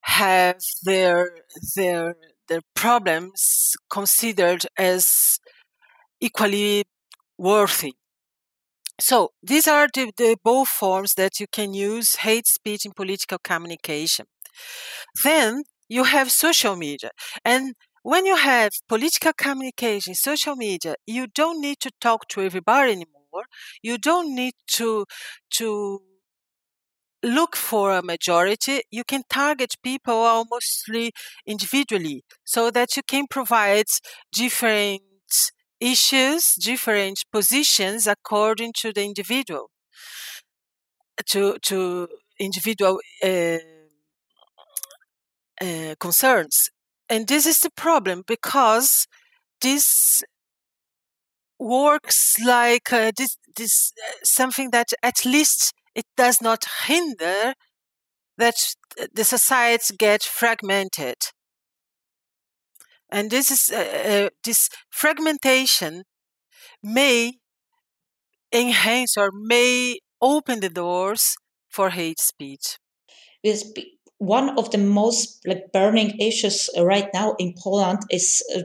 have 0.01 0.57
their 0.83 1.31
their 1.75 2.15
their 2.47 2.61
problems 2.75 3.73
considered 3.89 4.65
as 4.77 5.39
equally 6.19 6.83
worthy. 7.37 7.93
So 8.99 9.29
these 9.41 9.67
are 9.67 9.87
the, 9.93 10.11
the 10.17 10.37
both 10.43 10.67
forms 10.67 11.13
that 11.15 11.39
you 11.39 11.47
can 11.51 11.73
use 11.73 12.17
hate 12.17 12.45
speech 12.47 12.85
in 12.85 12.91
political 12.91 13.39
communication. 13.43 14.25
Then 15.23 15.63
you 15.89 16.03
have 16.03 16.31
social 16.31 16.75
media. 16.75 17.11
And 17.43 17.73
when 18.03 18.25
you 18.25 18.35
have 18.35 18.71
political 18.87 19.33
communication, 19.33 20.15
social 20.15 20.55
media, 20.55 20.95
you 21.05 21.27
don't 21.27 21.61
need 21.61 21.79
to 21.81 21.91
talk 22.01 22.27
to 22.29 22.41
everybody 22.41 22.91
anymore. 22.93 23.45
You 23.81 23.97
don't 23.97 24.35
need 24.35 24.53
to 24.77 25.05
to 25.51 26.01
look 27.23 27.55
for 27.55 27.93
a 27.95 28.01
majority. 28.01 28.81
You 28.91 29.03
can 29.03 29.23
target 29.29 29.75
people 29.83 30.13
almost 30.13 30.89
individually 31.45 32.23
so 32.43 32.71
that 32.71 32.95
you 32.97 33.03
can 33.03 33.27
provide 33.27 33.85
different 34.31 35.01
issues, 35.79 36.53
different 36.55 37.23
positions 37.31 38.07
according 38.07 38.73
to 38.81 38.93
the 38.93 39.03
individual, 39.03 39.69
to 41.27 41.57
to 41.59 42.07
individual 42.39 42.99
uh, 43.23 43.57
uh, 45.61 45.95
concerns. 45.99 46.71
And 47.11 47.27
this 47.27 47.45
is 47.45 47.59
the 47.59 47.69
problem 47.69 48.23
because 48.25 49.05
this 49.59 50.23
works 51.59 52.37
like 52.39 52.93
uh, 52.93 53.11
this, 53.17 53.37
this 53.57 53.91
uh, 54.01 54.13
something 54.23 54.71
that 54.71 54.87
at 55.03 55.25
least 55.25 55.73
it 55.93 56.05
does 56.15 56.41
not 56.41 56.63
hinder 56.87 57.53
that 58.37 58.55
the 59.13 59.25
societies 59.25 59.91
get 59.99 60.23
fragmented. 60.23 61.17
And 63.11 63.29
this 63.29 63.51
is 63.51 63.69
uh, 63.69 64.27
uh, 64.27 64.29
this 64.45 64.69
fragmentation 64.89 66.03
may 66.81 67.33
enhance 68.53 69.17
or 69.17 69.31
may 69.33 69.99
open 70.21 70.61
the 70.61 70.69
doors 70.69 71.35
for 71.67 71.89
hate 71.89 72.21
speech. 72.21 72.77
One 74.21 74.55
of 74.59 74.69
the 74.69 74.77
most 74.77 75.41
like 75.47 75.71
burning 75.73 76.15
issues 76.19 76.69
right 76.79 77.09
now 77.11 77.33
in 77.39 77.55
Poland 77.57 77.97
is 78.11 78.43
uh, 78.55 78.61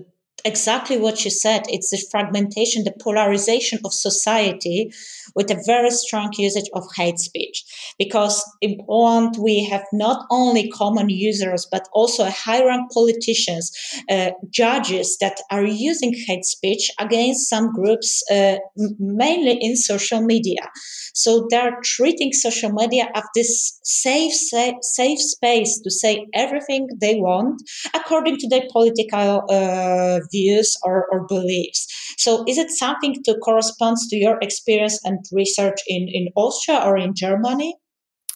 exactly 0.46 0.96
what 0.96 1.24
you 1.24 1.30
said. 1.30 1.62
It's 1.68 1.90
the 1.90 2.02
fragmentation, 2.10 2.84
the 2.84 2.94
polarization 3.00 3.80
of 3.84 3.92
society 3.92 4.92
with 5.34 5.50
a 5.50 5.60
very 5.66 5.90
strong 5.90 6.32
usage 6.38 6.70
of 6.72 6.84
hate 6.96 7.18
speech. 7.18 7.64
Because 7.98 8.42
in 8.62 8.78
Poland, 8.86 9.36
we 9.42 9.64
have 9.64 9.84
not 9.92 10.24
only 10.30 10.70
common 10.70 11.10
users, 11.10 11.66
but 11.70 11.88
also 11.92 12.24
high 12.24 12.64
rank 12.64 12.90
politicians, 12.92 13.72
uh, 14.08 14.30
judges 14.50 15.18
that 15.20 15.36
are 15.50 15.64
using 15.64 16.14
hate 16.26 16.44
speech 16.44 16.90
against 16.98 17.48
some 17.48 17.72
groups, 17.72 18.22
uh, 18.30 18.56
mainly 18.98 19.58
in 19.60 19.76
social 19.76 20.22
media. 20.22 20.70
So 21.14 21.46
they're 21.50 21.78
treating 21.82 22.32
social 22.32 22.70
media 22.72 23.08
as 23.14 23.24
this 23.34 23.80
safe, 23.82 24.32
safe, 24.32 24.76
safe 24.82 25.18
space 25.18 25.80
to 25.82 25.90
say 25.90 26.26
everything 26.34 26.88
they 27.00 27.16
want 27.16 27.60
according 27.94 28.36
to 28.38 28.48
their 28.48 28.66
political 28.70 29.42
uh, 29.50 30.20
views 30.30 30.35
or, 30.82 31.06
or 31.10 31.26
beliefs. 31.26 31.86
So 32.18 32.44
is 32.46 32.58
it 32.58 32.70
something 32.70 33.14
to 33.24 33.38
corresponds 33.38 34.08
to 34.08 34.16
your 34.16 34.38
experience 34.40 35.00
and 35.04 35.18
research 35.32 35.80
in, 35.86 36.08
in 36.08 36.28
Austria 36.36 36.80
or 36.84 36.96
in 36.96 37.14
Germany? 37.14 37.76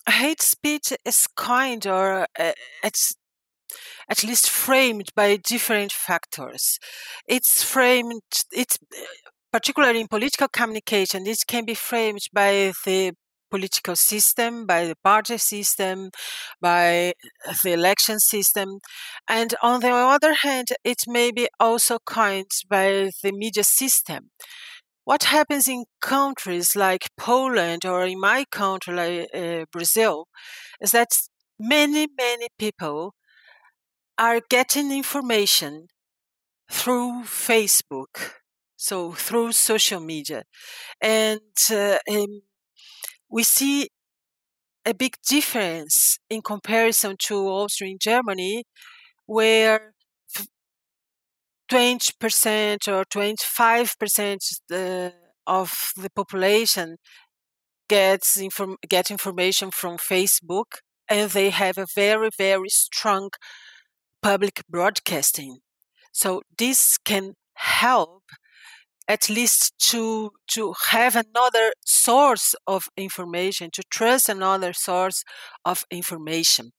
Hate 0.09 0.43
speech 0.43 0.93
is 1.05 1.27
kind 1.37 1.87
or 1.87 2.27
uh, 2.39 2.53
it's 2.83 3.15
at 4.09 4.25
least 4.25 4.51
framed 4.51 5.11
by 5.15 5.37
different 5.37 5.93
factors. 5.93 6.79
It's 7.29 7.63
framed, 7.63 8.23
it's 8.51 8.77
particularly 9.53 10.01
in 10.01 10.09
political 10.09 10.49
communication, 10.49 11.25
this 11.25 11.45
can 11.45 11.65
be 11.65 11.75
framed 11.75 12.21
by 12.33 12.73
the 12.85 13.13
political 13.51 13.97
system, 13.97 14.67
by 14.67 14.87
the 14.87 14.97
party 15.05 15.39
system, 15.39 16.11
by 16.61 17.13
the 17.63 17.73
election 17.73 18.19
system. 18.21 18.79
And 19.29 19.55
on 19.63 19.81
the 19.81 19.91
other 19.91 20.35
hand, 20.35 20.69
it 20.85 20.99
may 21.07 21.31
be 21.33 21.49
also 21.59 21.99
coined 22.05 22.51
by 22.69 23.11
the 23.23 23.33
media 23.33 23.65
system. 23.65 24.31
What 25.05 25.25
happens 25.25 25.69
in 25.69 25.85
countries 26.01 26.77
like 26.77 27.09
Poland 27.19 27.85
or 27.85 28.05
in 28.07 28.21
my 28.21 28.45
country, 28.51 28.95
like 28.95 29.29
uh, 29.35 29.65
Brazil, 29.73 30.27
is 30.81 30.93
that 30.93 31.09
many, 31.59 32.07
many 32.19 32.49
people 32.59 33.15
are 34.19 34.41
getting 34.49 34.93
information 34.93 35.87
through 36.71 37.23
Facebook, 37.25 38.33
so 38.77 39.13
through 39.13 39.53
social 39.53 40.01
media. 40.01 40.45
And 41.01 41.41
uh, 41.71 41.99
um, 42.11 42.43
we 43.31 43.43
see 43.43 43.89
a 44.87 44.95
big 44.95 45.17
difference 45.29 46.19
in 46.29 46.43
comparison 46.43 47.17
to 47.27 47.37
Austria 47.49 47.91
and 47.91 48.01
Germany, 48.01 48.65
where 49.27 49.93
20% 51.71 52.89
or 52.89 53.05
25% 53.05 54.61
uh, 54.73 55.11
of 55.47 55.93
the 55.97 56.11
population 56.11 56.97
gets 57.89 58.37
inform- 58.37 58.77
get 58.89 59.11
information 59.11 59.71
from 59.71 59.97
Facebook, 59.99 60.81
and 61.09 61.31
they 61.31 61.51
have 61.51 61.79
a 61.79 61.87
very 61.95 62.31
very 62.39 62.69
strong 62.69 63.31
public 64.23 64.63
broadcasting. 64.69 65.59
So 66.13 66.43
this 66.59 66.99
can 66.99 67.35
help 67.55 68.20
at 69.15 69.29
least 69.31 69.75
to 69.91 70.31
to 70.55 70.75
have 70.91 71.15
another 71.17 71.67
source 71.87 72.55
of 72.67 72.89
information 72.97 73.71
to 73.73 73.83
trust 73.91 74.29
another 74.31 74.73
source 74.73 75.25
of 75.65 75.85
information. 75.91 76.73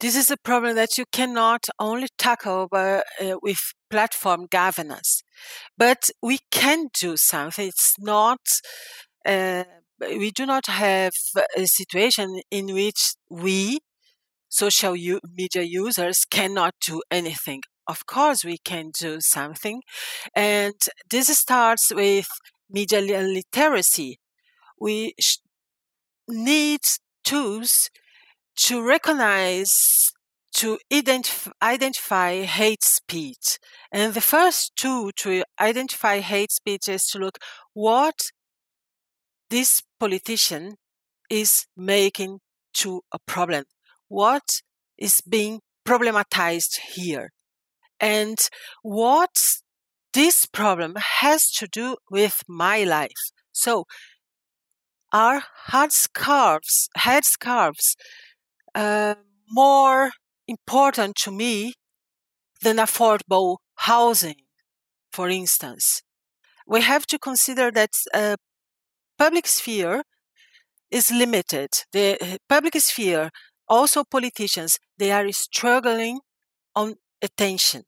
This 0.00 0.16
is 0.16 0.30
a 0.30 0.36
problem 0.36 0.76
that 0.76 0.96
you 0.98 1.04
cannot 1.12 1.66
only 1.78 2.08
tackle 2.18 2.68
uh, 2.72 3.00
with 3.42 3.58
platform 3.90 4.46
governance 4.50 5.22
but 5.78 6.10
we 6.22 6.38
can 6.50 6.88
do 7.00 7.16
something. 7.16 7.68
It's 7.68 7.94
not 7.98 8.40
uh, 9.26 9.64
we 10.00 10.30
do 10.32 10.46
not 10.46 10.66
have 10.68 11.12
a 11.56 11.66
situation 11.66 12.42
in 12.50 12.74
which 12.74 13.14
we 13.30 13.80
social 14.50 14.96
u- 14.96 15.20
media 15.34 15.62
users 15.62 16.24
cannot 16.30 16.74
do 16.86 17.02
anything 17.10 17.62
of 17.90 18.06
course 18.06 18.44
we 18.44 18.58
can 18.58 18.90
do 18.98 19.20
something. 19.20 19.82
And 20.34 20.74
this 21.10 21.26
starts 21.38 21.92
with 21.92 22.28
media 22.70 23.00
literacy. 23.00 24.18
We 24.80 25.14
need 26.28 26.80
tools 27.24 27.90
to 28.66 28.86
recognize, 28.86 29.72
to 30.54 30.78
identif- 30.92 31.50
identify 31.62 32.42
hate 32.42 32.84
speech. 32.84 33.58
And 33.92 34.14
the 34.14 34.20
first 34.20 34.76
tool 34.76 35.10
to 35.16 35.42
identify 35.60 36.20
hate 36.20 36.52
speech 36.52 36.88
is 36.88 37.04
to 37.06 37.18
look 37.18 37.38
what 37.74 38.18
this 39.50 39.82
politician 39.98 40.76
is 41.28 41.66
making 41.76 42.38
to 42.74 43.02
a 43.12 43.18
problem. 43.26 43.64
What 44.08 44.62
is 44.96 45.20
being 45.20 45.60
problematized 45.84 46.78
here? 46.94 47.30
And 48.00 48.38
what 48.82 49.36
this 50.12 50.46
problem 50.46 50.96
has 51.20 51.50
to 51.52 51.66
do 51.66 51.96
with 52.10 52.42
my 52.48 52.84
life. 52.84 53.30
So, 53.52 53.84
are 55.12 55.42
headscarves, 55.70 56.88
headscarves, 56.96 57.96
uh, 58.74 59.16
more 59.48 60.10
important 60.46 61.16
to 61.16 61.32
me 61.32 61.74
than 62.62 62.76
affordable 62.76 63.58
housing, 63.76 64.42
for 65.12 65.28
instance? 65.28 66.02
We 66.66 66.82
have 66.82 67.06
to 67.06 67.18
consider 67.18 67.70
that 67.72 67.90
uh, 68.14 68.36
public 69.18 69.46
sphere 69.46 70.04
is 70.90 71.10
limited. 71.10 71.70
The 71.92 72.18
uh, 72.20 72.36
public 72.48 72.74
sphere, 72.80 73.30
also 73.68 74.04
politicians, 74.04 74.78
they 74.98 75.10
are 75.12 75.30
struggling 75.32 76.20
on 76.74 76.94
attention. 77.22 77.82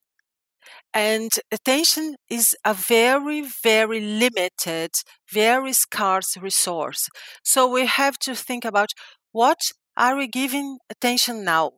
And 0.94 1.30
attention 1.50 2.16
is 2.28 2.54
a 2.64 2.74
very, 2.74 3.44
very 3.62 4.00
limited, 4.00 4.90
very 5.32 5.72
scarce 5.72 6.36
resource. 6.36 7.08
So 7.42 7.66
we 7.66 7.86
have 7.86 8.18
to 8.20 8.34
think 8.34 8.64
about 8.64 8.90
what 9.32 9.60
are 9.96 10.16
we 10.16 10.28
giving 10.28 10.78
attention 10.90 11.44
now? 11.44 11.72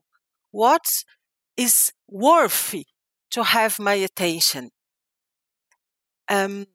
What 0.51 0.85
is 1.57 1.93
worthy 2.09 2.87
to 3.31 3.45
have 3.45 3.79
my 3.79 3.95
attention? 3.95 4.71
Um, 6.29 6.67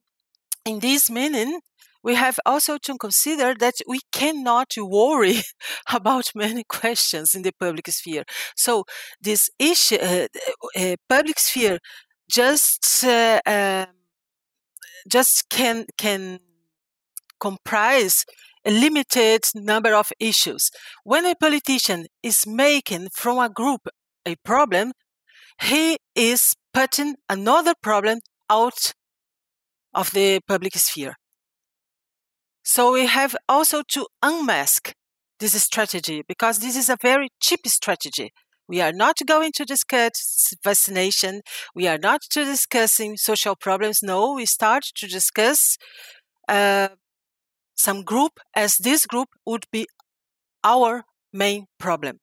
in 0.65 0.79
this 0.79 1.09
meaning, 1.09 1.59
we 2.03 2.15
have 2.15 2.39
also 2.45 2.77
to 2.77 2.97
consider 2.97 3.53
that 3.55 3.75
we 3.87 3.99
cannot 4.11 4.71
worry 4.77 5.41
about 5.93 6.31
many 6.35 6.63
questions 6.63 7.35
in 7.35 7.41
the 7.41 7.51
public 7.59 7.87
sphere. 7.87 8.23
So 8.55 8.85
this 9.21 9.49
issue, 9.59 9.97
uh, 9.97 10.27
uh, 10.77 10.95
public 11.09 11.39
sphere, 11.39 11.79
just 12.29 13.03
uh, 13.03 13.39
um, 13.45 13.87
just 15.07 15.49
can 15.49 15.85
can 15.97 16.39
comprise 17.39 18.25
a 18.65 18.71
limited 18.71 19.41
number 19.55 19.95
of 19.95 20.11
issues. 20.19 20.69
When 21.03 21.25
a 21.25 21.35
politician 21.35 22.07
is 22.21 22.45
making 22.45 23.09
from 23.13 23.39
a 23.39 23.49
group 23.49 23.87
a 24.25 24.35
problem, 24.43 24.91
he 25.61 25.97
is 26.15 26.53
putting 26.73 27.15
another 27.27 27.73
problem 27.81 28.19
out 28.49 28.93
of 29.93 30.11
the 30.11 30.39
public 30.47 30.75
sphere. 30.75 31.15
So 32.63 32.93
we 32.93 33.07
have 33.07 33.35
also 33.47 33.81
to 33.93 34.07
unmask 34.21 34.93
this 35.39 35.61
strategy 35.63 36.23
because 36.27 36.59
this 36.59 36.75
is 36.75 36.89
a 36.89 36.97
very 37.01 37.29
cheap 37.41 37.65
strategy. 37.67 38.31
We 38.69 38.81
are 38.81 38.93
not 38.93 39.17
going 39.25 39.51
to 39.53 39.65
discuss 39.65 40.53
vaccination. 40.63 41.41
We 41.73 41.87
are 41.87 41.97
not 41.97 42.21
to 42.33 42.45
discussing 42.45 43.17
social 43.17 43.55
problems. 43.55 44.03
No, 44.03 44.35
we 44.35 44.45
start 44.45 44.83
to 44.97 45.07
discuss 45.07 45.77
uh, 46.47 46.89
some 47.75 48.03
group 48.03 48.33
as 48.55 48.77
this 48.77 49.07
group 49.07 49.29
would 49.43 49.65
be 49.71 49.87
our 50.63 51.03
main 51.33 51.65
problem. 51.79 52.19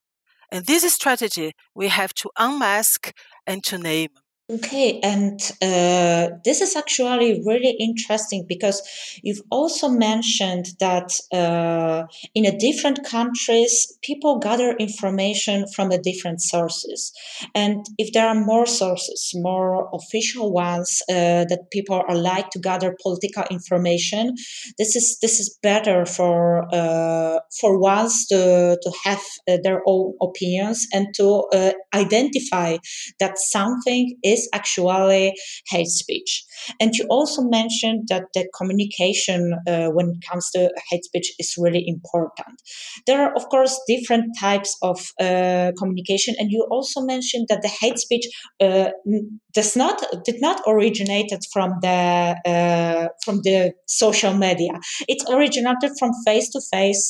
And 0.52 0.66
this 0.66 0.84
strategy 0.94 1.50
we 1.74 1.88
have 1.88 2.14
to 2.14 2.30
unmask 2.38 3.12
and 3.44 3.64
to 3.64 3.76
name. 3.76 4.10
Okay, 4.48 5.00
and 5.02 5.40
uh, 5.60 6.36
this 6.44 6.60
is 6.60 6.76
actually 6.76 7.42
really 7.44 7.76
interesting 7.80 8.46
because 8.48 8.80
you've 9.24 9.42
also 9.50 9.88
mentioned 9.88 10.66
that 10.78 11.10
uh, 11.32 12.04
in 12.32 12.46
a 12.46 12.56
different 12.56 13.04
countries, 13.04 13.92
people 14.02 14.38
gather 14.38 14.76
information 14.76 15.66
from 15.74 15.88
the 15.88 15.98
different 15.98 16.40
sources, 16.40 17.12
and 17.56 17.86
if 17.98 18.12
there 18.12 18.28
are 18.28 18.36
more 18.36 18.66
sources, 18.66 19.32
more 19.34 19.90
official 19.92 20.52
ones 20.52 21.02
uh, 21.10 21.42
that 21.50 21.66
people 21.72 22.00
are 22.08 22.16
like 22.16 22.48
to 22.50 22.60
gather 22.60 22.94
political 23.02 23.42
information, 23.50 24.32
this 24.78 24.94
is 24.94 25.18
this 25.22 25.40
is 25.40 25.58
better 25.60 26.06
for 26.06 26.72
uh, 26.72 27.40
for 27.60 27.80
ones 27.80 28.28
to 28.28 28.78
to 28.80 28.92
have 29.02 29.22
uh, 29.50 29.56
their 29.64 29.82
own 29.88 30.14
opinions 30.22 30.86
and 30.92 31.08
to 31.16 31.42
uh, 31.52 31.72
identify 31.92 32.76
that 33.18 33.38
something 33.38 34.16
is 34.22 34.35
is 34.36 34.48
actually 34.52 35.34
hate 35.72 35.92
speech. 36.02 36.44
And 36.80 36.90
you 36.94 37.04
also 37.16 37.42
mentioned 37.42 38.08
that 38.08 38.24
the 38.34 38.44
communication 38.58 39.40
uh, 39.66 39.88
when 39.96 40.06
it 40.14 40.20
comes 40.28 40.50
to 40.54 40.70
hate 40.90 41.04
speech 41.04 41.28
is 41.38 41.54
really 41.58 41.84
important. 41.86 42.54
There 43.06 43.20
are, 43.24 43.32
of 43.34 43.44
course, 43.48 43.74
different 43.86 44.26
types 44.38 44.76
of 44.82 44.98
uh, 45.20 45.72
communication, 45.78 46.34
and 46.38 46.50
you 46.50 46.66
also 46.70 47.00
mentioned 47.00 47.46
that 47.48 47.62
the 47.62 47.72
hate 47.80 47.98
speech 47.98 48.26
uh, 48.60 48.90
does 49.54 49.76
not 49.76 49.96
did 50.24 50.40
not 50.40 50.60
originated 50.66 51.40
from 51.52 51.70
the 51.82 52.36
uh, 52.52 53.08
from 53.24 53.36
the 53.42 53.72
social 53.86 54.34
media. 54.34 54.72
It 55.08 55.22
originated 55.28 55.92
from 55.98 56.10
face 56.26 56.48
to 56.50 56.60
face 56.72 57.02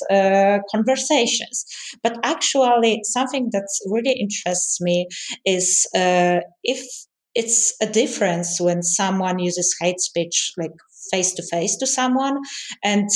conversations. 0.74 1.64
But 2.02 2.18
actually, 2.22 3.00
something 3.04 3.48
that 3.52 3.68
really 3.86 4.14
interests 4.18 4.80
me 4.80 5.08
is 5.44 5.86
uh, 5.94 6.40
if 6.62 6.80
it's 7.36 7.74
a 7.82 7.86
difference 7.86 8.60
when 8.60 8.82
someone 8.82 9.38
uses 9.38 9.76
hate 9.80 10.00
speech 10.00 10.52
like 10.58 10.72
face 11.12 11.34
to 11.34 11.42
face 11.42 11.76
to 11.76 11.86
someone 11.86 12.38
and 12.82 13.08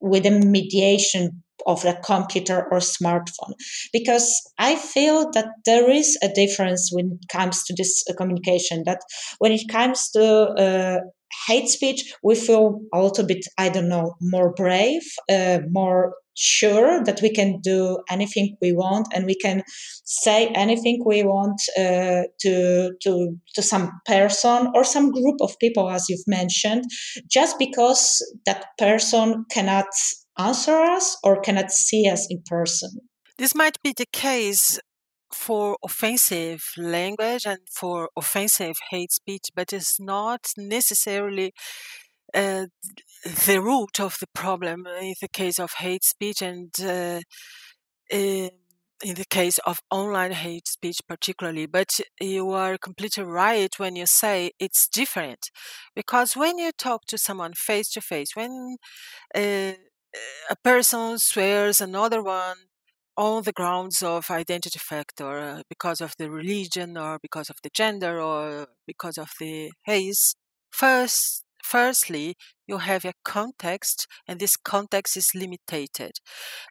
with 0.00 0.26
a 0.26 0.30
mediation 0.30 1.42
of 1.66 1.84
a 1.84 1.94
computer 2.04 2.66
or 2.70 2.78
smartphone. 2.78 3.52
Because 3.92 4.28
i 4.58 4.74
feel 4.76 5.30
that 5.32 5.48
there 5.64 5.90
is 5.90 6.18
a 6.22 6.28
difference 6.28 6.90
when 6.92 7.18
it 7.20 7.28
comes 7.28 7.64
to 7.64 7.74
this 7.76 8.04
uh, 8.10 8.14
communication 8.14 8.82
that 8.84 9.00
when 9.38 9.52
it 9.52 9.68
comes 9.70 10.10
to 10.10 10.24
uh, 10.24 10.98
hate 11.46 11.68
speech 11.68 12.12
we 12.22 12.34
feel 12.34 12.80
a 12.92 13.02
little 13.02 13.26
bit 13.26 13.44
i 13.58 13.68
don't 13.68 13.88
know 13.88 14.14
more 14.20 14.52
brave 14.54 15.02
uh, 15.30 15.58
more 15.70 16.14
sure 16.40 17.02
that 17.02 17.20
we 17.20 17.30
can 17.30 17.60
do 17.60 17.98
anything 18.08 18.56
we 18.62 18.72
want 18.72 19.08
and 19.12 19.26
we 19.26 19.34
can 19.34 19.62
say 20.04 20.46
anything 20.48 21.02
we 21.04 21.24
want 21.24 21.60
uh, 21.76 22.22
to 22.40 22.92
to 23.02 23.36
to 23.54 23.62
some 23.62 23.90
person 24.06 24.70
or 24.74 24.84
some 24.84 25.10
group 25.10 25.40
of 25.40 25.58
people 25.58 25.90
as 25.90 26.06
you've 26.08 26.28
mentioned 26.28 26.84
just 27.28 27.58
because 27.58 28.24
that 28.46 28.66
person 28.78 29.44
cannot 29.50 29.86
answer 30.38 30.76
us 30.76 31.16
or 31.24 31.40
cannot 31.40 31.70
see 31.70 32.08
us 32.08 32.26
in 32.30 32.42
person. 32.46 32.90
This 33.36 33.54
might 33.54 33.82
be 33.82 33.92
the 33.96 34.06
case 34.12 34.78
for 35.32 35.76
offensive 35.84 36.72
language 36.76 37.46
and 37.46 37.60
for 37.70 38.10
offensive 38.16 38.76
hate 38.90 39.12
speech, 39.12 39.46
but 39.54 39.72
it's 39.72 40.00
not 40.00 40.52
necessarily 40.56 41.52
uh, 42.34 42.66
the 43.46 43.60
root 43.60 44.00
of 44.00 44.16
the 44.20 44.26
problem 44.34 44.86
in 45.00 45.14
the 45.20 45.28
case 45.28 45.58
of 45.58 45.72
hate 45.74 46.04
speech 46.04 46.42
and 46.42 46.70
uh, 46.80 47.20
in 48.10 48.50
the 49.14 49.24
case 49.30 49.58
of 49.66 49.80
online 49.90 50.32
hate 50.32 50.66
speech 50.68 51.00
particularly. 51.08 51.66
But 51.66 52.00
you 52.20 52.50
are 52.50 52.76
completely 52.78 53.24
right 53.24 53.72
when 53.78 53.96
you 53.96 54.06
say 54.06 54.52
it's 54.58 54.88
different 54.88 55.50
because 55.94 56.36
when 56.36 56.58
you 56.58 56.72
talk 56.72 57.06
to 57.06 57.18
someone 57.18 57.54
face 57.54 57.90
to 57.92 58.00
face 58.00 58.34
when 58.34 58.76
uh, 59.34 59.72
a 60.50 60.56
person 60.64 61.18
swears 61.18 61.80
another 61.80 62.22
one 62.22 62.56
on 63.18 63.42
the 63.42 63.52
grounds 63.52 64.00
of 64.02 64.30
identity 64.30 64.78
factor 64.78 65.38
uh, 65.38 65.62
because 65.68 66.00
of 66.00 66.14
the 66.18 66.30
religion 66.30 66.96
or 66.96 67.18
because 67.20 67.50
of 67.50 67.56
the 67.64 67.70
gender 67.74 68.20
or 68.20 68.68
because 68.86 69.18
of 69.18 69.28
the 69.40 69.70
race 69.86 70.34
first 70.70 71.44
firstly, 71.68 72.34
you 72.66 72.78
have 72.78 73.04
a 73.04 73.12
context, 73.24 74.06
and 74.26 74.40
this 74.40 74.56
context 74.56 75.16
is 75.16 75.34
limited, 75.34 76.12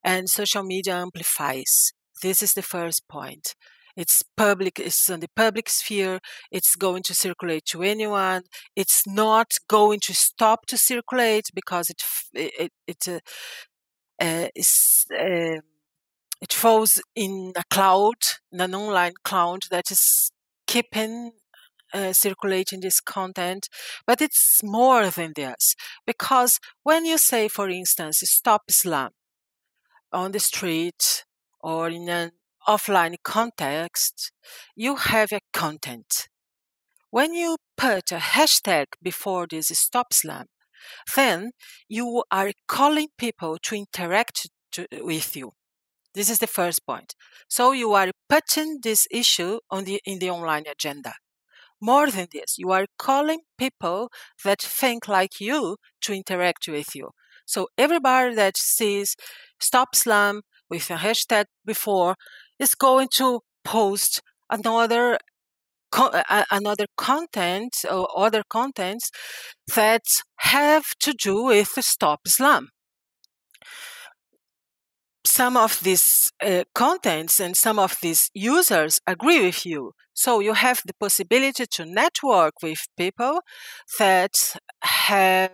and 0.04 0.30
social 0.30 0.64
media 0.64 0.96
amplifies. 0.96 1.92
This 2.24 2.42
is 2.42 2.54
the 2.54 2.64
first 2.64 3.04
point. 3.08 3.54
It's 3.96 4.24
public. 4.36 4.80
It's 4.80 5.10
in 5.10 5.20
the 5.20 5.30
public 5.36 5.70
sphere. 5.70 6.20
It's 6.52 6.76
going 6.76 7.04
to 7.04 7.16
circulate 7.16 7.66
to 7.72 7.82
anyone. 7.84 8.44
It's 8.76 9.08
not 9.08 9.54
going 9.68 10.00
to 10.02 10.14
stop 10.14 10.66
to 10.68 10.78
circulate 10.78 11.46
because 11.54 11.90
it 11.90 12.02
it 12.34 12.72
it 12.88 13.08
uh, 13.08 13.20
uh, 14.24 14.48
is. 14.56 15.06
Uh, 15.12 15.62
it 16.42 16.54
falls 16.54 17.02
in 17.16 17.54
a 17.56 17.64
cloud, 17.70 18.16
in 18.52 18.62
an 18.62 18.76
online 18.76 19.14
cloud 19.24 19.64
that 19.72 19.92
is 19.92 20.32
keeping 20.68 21.32
uh, 21.94 22.14
circulating 22.14 22.82
this 22.82 23.00
content, 23.00 23.70
but 24.06 24.22
it's 24.22 24.62
more 24.64 25.10
than 25.10 25.34
this. 25.36 25.76
Because 26.06 26.60
when 26.84 27.06
you 27.06 27.18
say, 27.18 27.48
for 27.48 27.70
instance, 27.70 28.22
stop 28.26 28.64
Islam 28.68 29.12
on 30.12 30.32
the 30.32 30.40
street 30.40 31.26
or 31.62 31.90
in 31.90 32.10
an 32.10 32.32
offline 32.68 33.16
context, 33.24 34.32
you 34.76 34.96
have 34.96 35.32
a 35.32 35.40
content. 35.54 36.28
When 37.10 37.34
you 37.34 37.58
put 37.78 38.12
a 38.12 38.18
hashtag 38.18 38.88
before 39.02 39.48
this 39.50 39.68
stop 39.70 40.08
islam, 40.12 40.48
then 41.16 41.52
you 41.88 42.24
are 42.32 42.52
calling 42.68 43.08
people 43.18 43.58
to 43.64 43.76
interact 43.76 44.50
to, 44.74 44.88
with 44.92 45.36
you. 45.36 45.54
This 46.18 46.32
is 46.32 46.40
the 46.40 46.48
first 46.48 46.84
point. 46.84 47.14
So 47.48 47.74
you 47.74 47.94
are 47.94 48.10
putting 48.28 48.80
this 48.82 49.08
issue 49.12 49.60
on 49.70 49.84
the 49.84 50.02
in 50.04 50.18
the 50.18 50.32
online 50.32 50.66
agenda. 50.68 51.14
More 51.80 52.10
than 52.10 52.28
this, 52.34 52.58
you 52.58 52.72
are 52.72 52.88
calling 52.98 53.42
people 53.60 54.10
that 54.44 54.60
think 54.60 55.08
like 55.08 55.40
you 55.40 55.78
to 56.02 56.14
interact 56.14 56.68
with 56.68 56.96
you. 56.96 57.12
So 57.46 57.68
everybody 57.78 58.34
that 58.34 58.58
sees 58.58 59.16
Stop 59.60 59.90
Islam 59.94 60.42
with 60.72 60.90
a 60.90 60.96
hashtag 60.96 61.46
before 61.64 62.16
is 62.58 62.74
going 62.74 63.10
to 63.18 63.42
post 63.64 64.24
another 64.50 65.20
another 66.60 66.88
content 66.98 67.74
or 67.92 68.08
other 68.26 68.42
contents 68.50 69.12
that 69.76 70.06
have 70.56 70.86
to 71.02 71.14
do 71.14 71.44
with 71.44 71.70
Stop 71.94 72.22
Islam 72.26 72.70
some 75.38 75.56
of 75.56 75.80
these 75.82 76.32
uh, 76.44 76.64
contents 76.74 77.40
and 77.40 77.56
some 77.56 77.78
of 77.78 77.96
these 78.02 78.32
users 78.34 79.00
agree 79.06 79.40
with 79.46 79.68
you. 79.68 79.92
So 80.14 80.40
you 80.40 80.54
have 80.54 80.82
the 80.84 80.96
possibility 81.00 81.66
to 81.76 81.86
network 81.86 82.54
with 82.64 82.80
people 82.98 83.42
that 84.00 84.34
have 84.82 85.52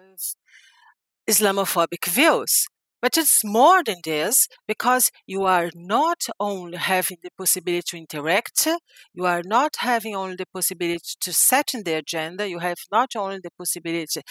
Islamophobic 1.30 2.06
views. 2.08 2.54
But 3.02 3.18
it's 3.18 3.44
more 3.44 3.84
than 3.84 3.98
this 4.06 4.48
because 4.66 5.12
you 5.28 5.42
are 5.44 5.70
not 5.76 6.22
only 6.40 6.78
having 6.78 7.18
the 7.22 7.32
possibility 7.38 7.84
to 7.90 7.98
interact, 7.98 8.66
you 9.14 9.26
are 9.26 9.42
not 9.44 9.72
having 9.80 10.16
only 10.16 10.38
the 10.38 10.52
possibility 10.54 11.10
to 11.20 11.34
set 11.34 11.74
in 11.74 11.84
the 11.84 11.96
agenda, 11.96 12.48
you 12.48 12.60
have 12.60 12.78
not 12.90 13.10
only 13.18 13.40
the 13.44 13.52
possibility 13.58 14.22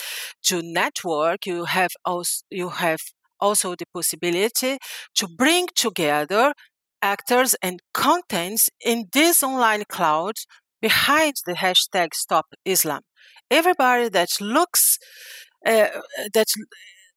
to 0.45 0.63
network, 0.63 1.45
you 1.45 1.65
have 1.65 1.93
also 2.07 2.37
you 2.51 2.71
have 2.71 3.01
also 3.43 3.75
the 3.77 3.87
possibility 3.93 4.79
to 5.17 5.27
bring 5.43 5.67
together 5.75 6.53
actors 7.03 7.55
and 7.63 7.81
contents 7.93 8.71
in 8.85 9.07
this 9.13 9.43
online 9.43 9.85
cloud 9.89 10.35
behind 10.81 11.35
the 11.47 11.55
hashtag 11.55 12.15
stop 12.15 12.47
islam. 12.65 13.03
Everybody 13.51 14.09
that 14.09 14.31
looks 14.41 14.99
uh, 15.67 15.89
that 16.35 16.49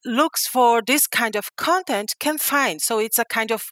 looks 0.06 0.48
for 0.48 0.82
this 0.86 1.08
kind 1.08 1.36
of 1.36 1.46
content 1.56 2.10
can 2.20 2.38
find. 2.38 2.82
So 2.82 3.00
it's 3.00 3.20
a 3.20 3.26
kind 3.26 3.52
of 3.52 3.64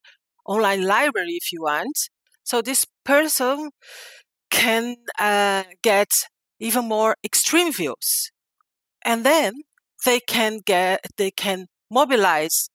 online 0.46 0.84
library 0.84 1.36
if 1.42 1.52
you 1.52 1.62
want. 1.62 1.98
So 2.44 2.62
this 2.62 2.86
person 3.06 3.72
can 4.50 4.96
uh, 5.20 5.64
get 5.82 6.10
even 6.60 6.88
more 6.88 7.16
extreme 7.24 7.72
views. 7.72 8.32
And 9.06 9.26
then 9.26 9.54
they 10.06 10.20
can 10.20 10.60
get 10.66 11.00
they 11.18 11.32
can 11.32 11.68
mobilize 11.94 12.70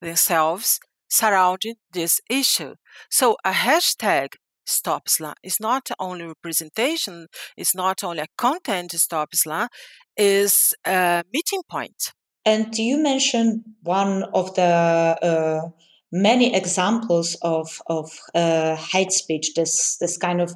themselves 0.00 0.80
surrounding 1.08 1.76
this 1.92 2.20
issue. 2.30 2.74
So 3.10 3.36
a 3.44 3.52
hashtag 3.52 4.28
stop 4.64 5.02
Islam 5.06 5.34
is 5.42 5.60
not 5.60 5.90
only 5.98 6.26
representation, 6.26 7.26
it's 7.56 7.74
not 7.74 8.02
only 8.02 8.22
a 8.22 8.26
content 8.36 8.92
stop 8.92 9.28
Islam, 9.32 9.68
is 10.16 10.74
a 10.86 11.24
meeting 11.32 11.62
point. 11.70 12.12
And 12.44 12.76
you 12.76 12.96
mentioned 12.98 13.62
one 13.82 14.24
of 14.34 14.54
the 14.54 14.62
uh, 14.62 15.68
many 16.10 16.54
examples 16.54 17.36
of 17.42 17.80
of 17.86 18.10
uh, 18.34 18.76
hate 18.76 19.12
speech. 19.12 19.54
This 19.54 19.96
this 19.98 20.18
kind 20.18 20.40
of 20.40 20.52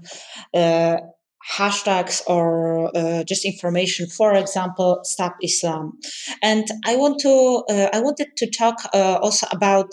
uh, 0.53 0.97
hashtags 1.49 2.23
or 2.27 2.91
uh, 2.97 3.23
just 3.25 3.45
information. 3.45 4.07
For 4.09 4.35
example 4.35 5.01
stop 5.05 5.37
islam. 5.43 5.99
And 6.43 6.67
i 6.85 6.97
want 6.97 7.21
to 7.21 7.63
uh, 7.71 7.89
i 7.93 8.01
wanted 8.01 8.29
to 8.37 8.51
talk 8.51 8.77
uh, 8.95 9.19
also 9.23 9.47
about 9.53 9.91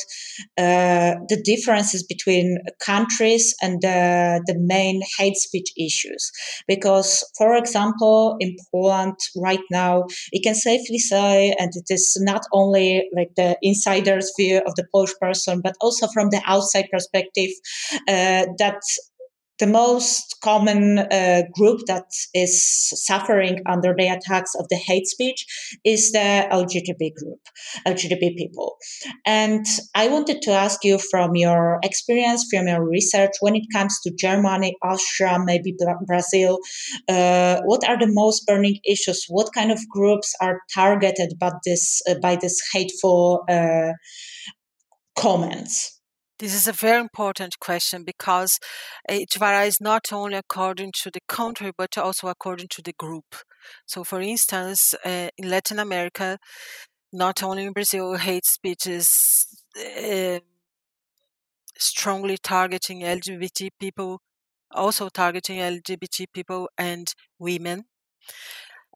uh, 0.58 1.14
the 1.30 1.42
differences 1.44 2.04
between 2.04 2.58
countries 2.80 3.56
and 3.62 3.82
the 3.82 4.56
main 4.58 5.02
hate 5.18 5.38
speech 5.38 5.70
issues. 5.78 6.32
Because 6.68 7.24
for 7.38 7.56
example 7.56 8.36
in 8.40 8.56
poland 8.72 9.16
right 9.38 9.66
now 9.72 10.04
we 10.32 10.40
can 10.42 10.56
safely 10.56 10.98
say 10.98 11.54
and 11.60 11.72
it 11.76 11.86
is 11.94 12.18
not 12.22 12.42
only 12.52 13.10
like 13.16 13.32
the 13.36 13.58
insider's 13.62 14.32
view 14.38 14.62
of 14.66 14.74
the 14.76 14.86
polish 14.92 15.14
person 15.20 15.62
but 15.64 15.76
also 15.82 16.08
from 16.08 16.30
the 16.30 16.42
outside 16.46 16.88
perspective 16.92 17.50
uh, 18.08 18.46
that 18.58 18.82
the 19.64 19.72
most 19.72 20.36
common 20.44 21.00
uh, 21.00 21.44
group 21.54 21.80
that 21.88 22.04
is 22.34 22.54
suffering 23.06 23.60
under 23.66 23.96
the 23.98 24.08
attacks 24.08 24.52
of 24.60 24.66
the 24.70 24.76
hate 24.76 25.08
speech 25.08 25.46
is 25.86 26.12
the 26.12 26.48
LGBT 26.52 27.14
group, 27.16 27.40
LGBT 27.88 28.36
people. 28.36 28.76
And 29.26 29.66
I 29.96 30.10
wanted 30.10 30.42
to 30.42 30.52
ask 30.52 30.84
you 30.84 31.00
from 31.00 31.38
your 31.38 31.80
experience, 31.82 32.46
from 32.52 32.68
your 32.68 32.86
research, 32.86 33.32
when 33.40 33.56
it 33.56 33.64
comes 33.72 33.98
to 34.02 34.12
Germany, 34.20 34.76
Austria, 34.84 35.38
maybe 35.46 35.74
Brazil, 36.08 36.60
uh, 37.08 37.62
what 37.64 37.88
are 37.88 37.98
the 37.98 38.12
most 38.12 38.46
burning 38.46 38.80
issues? 38.86 39.24
What 39.30 39.54
kind 39.54 39.72
of 39.72 39.80
groups 39.90 40.36
are 40.42 40.60
targeted 40.74 41.36
by 41.40 41.52
this 41.66 42.02
uh, 42.10 42.16
by 42.22 42.36
this 42.36 42.60
hateful 42.74 43.46
uh, 43.50 43.94
comments? 45.18 45.93
This 46.44 46.56
is 46.56 46.68
a 46.68 46.74
very 46.74 47.00
important 47.00 47.58
question 47.62 48.04
because 48.04 48.60
it 49.08 49.34
varies 49.40 49.78
not 49.80 50.12
only 50.12 50.36
according 50.36 50.92
to 51.02 51.10
the 51.10 51.22
country 51.26 51.72
but 51.78 51.98
also 51.98 52.28
according 52.28 52.68
to 52.72 52.82
the 52.82 52.92
group. 52.92 53.38
So, 53.86 54.04
for 54.04 54.20
instance, 54.20 54.94
uh, 55.06 55.30
in 55.38 55.50
Latin 55.50 55.80
America, 55.80 56.38
not 57.14 57.44
only 57.44 57.64
in 57.64 57.72
Brazil, 57.72 58.18
hate 58.18 58.44
speech 58.46 58.88
is 58.88 59.08
uh, 59.80 60.40
strongly 61.78 62.36
targeting 62.44 63.04
LGBT 63.04 63.70
people, 63.80 64.20
also 64.70 65.08
targeting 65.08 65.60
LGBT 65.60 66.26
people 66.34 66.70
and 66.78 67.08
women. 67.40 67.86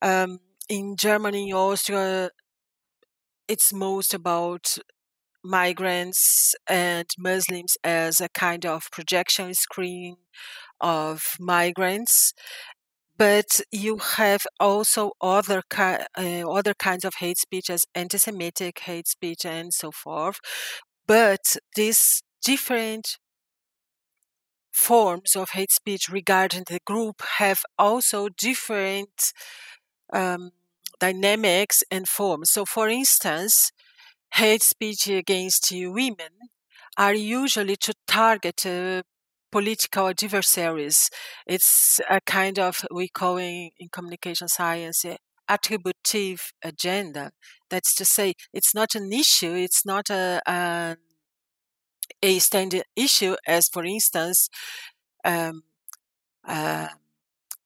Um, 0.02 0.40
in 0.68 0.98
Germany, 0.98 1.54
Austria, 1.54 2.30
it's 3.48 3.72
most 3.72 4.14
about 4.14 4.80
migrants 5.48 6.56
and 6.70 7.08
Muslims 7.18 7.78
as 7.84 8.22
a 8.22 8.30
kind 8.30 8.66
of 8.66 8.92
projection 8.92 9.54
screen 9.54 10.18
of 10.80 11.36
migrants. 11.40 12.34
But 13.18 13.62
you 13.72 13.98
have 13.98 14.42
also 14.60 15.12
other 15.22 15.64
uh, 15.76 15.98
other 16.48 16.74
kinds 16.76 17.04
of 17.04 17.16
hate 17.16 17.40
speech, 17.40 17.70
as 17.70 17.86
anti-Semitic 17.96 18.80
hate 18.80 19.08
speech 19.08 19.44
and 19.46 19.74
so 19.74 19.92
forth. 19.92 20.38
But 21.08 21.58
these 21.76 22.22
different 22.44 23.18
forms 24.72 25.36
of 25.36 25.50
hate 25.52 25.72
speech 25.72 26.10
regarding 26.10 26.66
the 26.68 26.80
group 26.86 27.22
have 27.40 27.62
also 27.80 28.30
different 28.30 29.34
um, 30.14 30.52
dynamics 31.00 31.84
and 31.90 32.08
forms. 32.08 32.52
So, 32.52 32.66
for 32.66 32.88
instance, 32.88 33.72
hate 34.34 34.62
speech 34.62 35.08
against 35.08 35.72
women 35.72 36.34
are 36.98 37.14
usually 37.14 37.76
to 37.78 37.94
target 38.08 38.66
uh, 38.66 39.04
political 39.52 40.08
adversaries. 40.08 41.10
It's 41.46 42.00
a 42.10 42.20
kind 42.22 42.60
of, 42.60 42.84
we 42.92 43.08
call 43.08 43.38
in, 43.38 43.72
in 43.80 43.90
communication 43.92 44.48
science, 44.48 45.06
attributive 45.48 46.52
agenda. 46.64 47.32
That's 47.70 47.96
to 47.96 48.06
say, 48.06 48.34
it's 48.54 48.76
not 48.76 48.96
an 48.96 49.12
issue, 49.14 49.54
it's 49.54 49.86
not 49.86 50.10
a, 50.10 50.42
a, 50.48 50.98
a 52.24 52.40
issue, 52.96 53.36
as 53.48 53.68
for 53.68 53.86
instance, 53.86 54.50
um, 55.24 55.64
uh, 56.48 56.88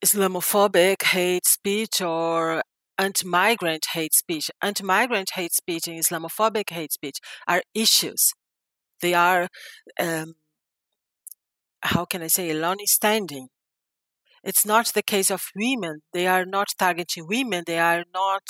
Islamophobic 0.04 1.04
hate 1.04 1.45
speech 1.45 2.02
or 2.02 2.63
anti-migrant 3.02 3.86
hate 3.94 4.14
speech, 4.14 4.52
anti-migrant 4.62 5.32
hate 5.36 5.54
speech, 5.54 5.88
and 5.88 6.00
Islamophobic 6.00 6.70
hate 6.70 6.94
speech 6.94 7.18
are 7.48 7.64
issues. 7.74 8.32
They 9.02 9.14
are, 9.14 9.48
um, 10.00 10.36
how 11.82 12.06
can 12.06 12.22
I 12.22 12.28
say, 12.28 12.54
long-standing. 12.54 13.48
It's 14.44 14.66
not 14.66 14.88
the 14.94 15.04
case 15.04 15.30
of 15.32 15.42
women. 15.56 16.02
They 16.14 16.28
are 16.28 16.46
not 16.46 16.70
targeting 16.78 17.28
women. 17.28 17.64
They 17.66 17.80
are 17.80 18.04
not 18.14 18.44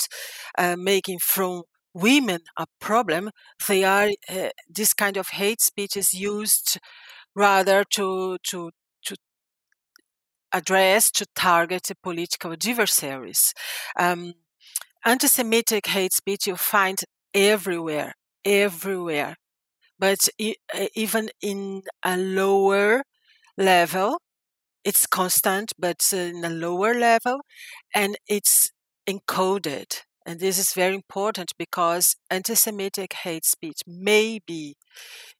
uh, 0.58 0.76
making 0.78 1.18
from 1.20 1.62
women 1.94 2.40
a 2.58 2.66
problem. 2.80 3.30
They 3.68 3.84
are 3.84 4.08
uh, 4.28 4.50
this 4.68 4.94
kind 4.94 5.16
of 5.16 5.28
hate 5.28 5.60
speech 5.60 5.96
is 5.96 6.14
used 6.14 6.78
rather 7.34 7.84
to 7.96 8.38
to 8.50 8.70
address 10.52 11.10
to 11.10 11.26
target 11.34 11.90
political 12.02 12.52
adversaries. 12.52 13.54
Um, 13.98 14.34
anti 15.04 15.26
Semitic 15.28 15.86
hate 15.88 16.12
speech 16.12 16.46
you 16.46 16.56
find 16.56 16.98
everywhere, 17.34 18.14
everywhere. 18.44 19.36
but 19.98 20.28
even 20.96 21.30
in 21.40 21.82
a 22.04 22.16
lower 22.16 23.04
level, 23.56 24.18
it's 24.84 25.06
constant, 25.06 25.72
but 25.78 26.00
in 26.12 26.44
a 26.44 26.50
lower 26.50 26.94
level, 26.94 27.40
and 27.94 28.16
it's 28.28 28.70
encoded. 29.08 30.02
And 30.26 30.40
this 30.40 30.58
is 30.58 30.72
very 30.72 30.94
important 30.94 31.52
because 31.58 32.16
anti-Semitic 32.30 33.12
hate 33.12 33.44
speech 33.44 33.80
may 33.86 34.38
be 34.46 34.76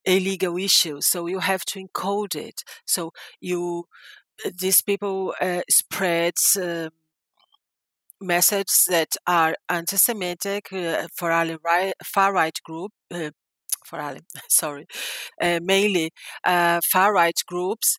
a 0.07 0.19
legal 0.19 0.57
issue, 0.59 1.01
so 1.01 1.27
you 1.27 1.41
have 1.41 1.65
to 1.67 1.85
encode 1.85 2.35
it. 2.35 2.63
So 2.87 3.13
you, 3.41 3.85
these 4.61 4.83
people 4.83 5.35
uh, 5.41 5.63
spread 5.71 6.35
uh, 6.61 6.91
messages 8.23 8.85
that 8.91 9.11
are 9.27 9.55
anti-Semitic 9.69 10.69
for 11.17 11.31
a 11.31 11.59
right, 11.65 11.95
far 12.05 12.33
right 12.33 12.59
group. 12.65 12.93
For 13.87 14.01
Ali, 14.01 14.21
sorry, 14.49 14.87
mainly 15.43 16.11
uh, 16.45 16.81
far 16.93 17.15
right 17.15 17.39
groups 17.47 17.99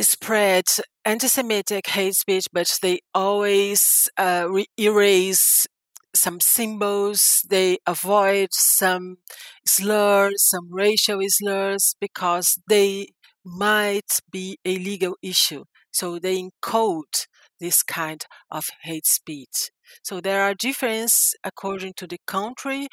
spread 0.00 0.64
anti-Semitic 1.04 1.86
hate 1.88 2.14
speech, 2.14 2.46
but 2.52 2.78
they 2.82 3.00
always 3.14 4.08
uh, 4.18 4.48
erase 4.78 5.66
some 6.14 6.40
symbols. 6.40 7.42
They 7.48 7.78
avoid 7.86 8.48
some 8.52 9.18
slurs, 9.66 10.34
some 10.50 10.68
racial 10.72 11.20
slurs, 11.28 11.94
because 12.00 12.58
they 12.68 13.08
might 13.44 14.20
be 14.30 14.58
a 14.64 14.78
legal 14.78 15.16
issue. 15.22 15.64
So 15.92 16.18
they 16.18 16.42
encode 16.42 17.26
this 17.60 17.82
kind 17.82 18.24
of 18.50 18.66
hate 18.82 19.06
speech. 19.06 19.70
So 20.02 20.20
there 20.20 20.42
are 20.42 20.54
differences 20.54 21.34
according 21.44 21.94
to 21.96 22.06
the 22.06 22.18
country. 22.26 22.88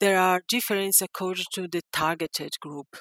There 0.00 0.18
are 0.18 0.42
differences 0.48 1.02
according 1.02 1.46
to 1.54 1.68
the 1.68 1.82
targeted 1.92 2.52
group. 2.60 2.96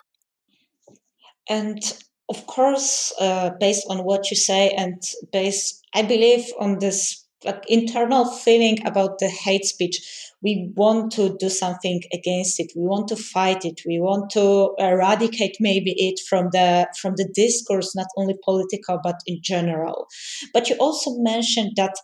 And 1.48 1.80
of 2.28 2.48
course, 2.48 3.14
uh, 3.20 3.52
based 3.60 3.86
on 3.90 4.04
what 4.04 4.32
you 4.32 4.38
say 4.38 4.72
and 4.72 5.02
based, 5.32 5.84
I 5.94 6.02
believe, 6.02 6.46
on 6.60 6.80
this 6.80 7.25
like 7.46 7.64
internal 7.68 8.26
feeling 8.26 8.86
about 8.86 9.20
the 9.20 9.28
hate 9.28 9.66
speech, 9.66 10.02
we 10.42 10.72
want 10.76 11.12
to 11.14 11.36
do 11.40 11.50
something 11.50 12.02
against 12.14 12.60
it. 12.60 12.72
We 12.76 12.84
want 12.84 13.08
to 13.10 13.16
fight 13.16 13.66
it. 13.66 13.82
We 13.86 14.00
want 14.00 14.30
to 14.32 14.76
eradicate 14.80 15.58
maybe 15.60 15.94
it 15.98 16.20
from 16.30 16.50
the 16.52 16.88
from 17.00 17.14
the 17.18 17.30
discourse, 17.34 17.96
not 17.96 18.08
only 18.18 18.36
political 18.44 19.00
but 19.04 19.20
in 19.28 19.40
general. 19.42 20.08
But 20.54 20.70
you 20.70 20.76
also 20.78 21.12
mentioned 21.18 21.74
that 21.78 21.96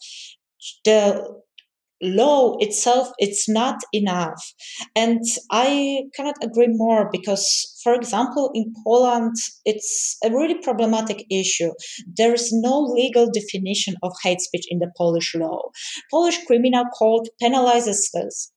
the 0.86 1.42
law 2.02 2.58
itself 2.60 3.12
it's 3.20 3.48
not 3.48 3.80
enough 3.94 4.54
and 4.96 5.22
i 5.52 6.02
cannot 6.16 6.36
agree 6.44 6.68
more 6.68 7.08
because 7.12 7.71
for 7.84 7.94
example 7.94 8.52
in 8.54 8.74
poland 8.86 9.36
it's 9.66 10.18
a 10.24 10.30
really 10.30 10.56
problematic 10.56 11.26
issue. 11.30 11.72
There 12.18 12.34
is 12.34 12.52
no 12.52 12.80
legal 12.80 13.30
definition 13.32 13.96
of 14.04 14.14
hate 14.24 14.42
speech 14.42 14.66
in 14.70 14.80
the 14.80 14.92
polish 14.98 15.36
law. 15.36 15.70
Polish 16.10 16.44
criminal 16.46 16.86
code 16.98 17.30
penalizes 17.42 18.00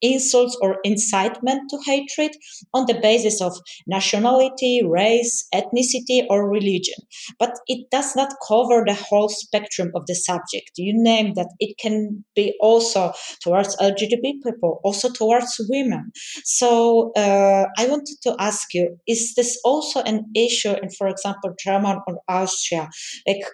insults 0.01 0.57
or 0.61 0.79
incitement 0.85 1.71
to 1.71 1.79
hatred 1.85 2.33
on 2.73 2.87
the 2.87 2.99
basis 3.01 3.41
of 3.41 3.57
nationality 3.87 4.83
race 4.85 5.47
ethnicity 5.55 6.27
or 6.31 6.49
religion. 6.49 6.99
But 7.39 7.53
it 7.67 7.91
does 7.91 8.17
not 8.17 8.35
cover 8.47 8.85
the 8.87 8.95
whole 8.95 9.29
spectrum 9.29 9.91
of 9.95 10.07
the 10.07 10.15
subject. 10.15 10.73
You 10.77 10.95
name 10.97 11.35
that. 11.35 11.49
It 11.61 11.79
can 11.79 12.25
be 12.35 12.55
also 12.61 13.13
towards 13.43 13.77
LGBT 13.77 14.43
people, 14.45 14.81
also 14.83 15.09
towards 15.11 15.61
women. 15.69 16.11
So 16.45 17.13
uh, 17.17 17.67
I 17.79 17.87
wanted 17.87 18.17
to 18.23 18.35
ask 18.39 18.75
you: 18.75 18.99
Is 19.15 19.35
this 19.37 19.53
also 19.65 20.01
an 20.03 20.19
issue 20.35 20.75
in, 20.83 20.91
for 20.91 21.07
example, 21.09 21.51
Germany 21.65 22.01
or 22.07 22.21
Austria? 22.29 22.89
Like, 23.27 23.45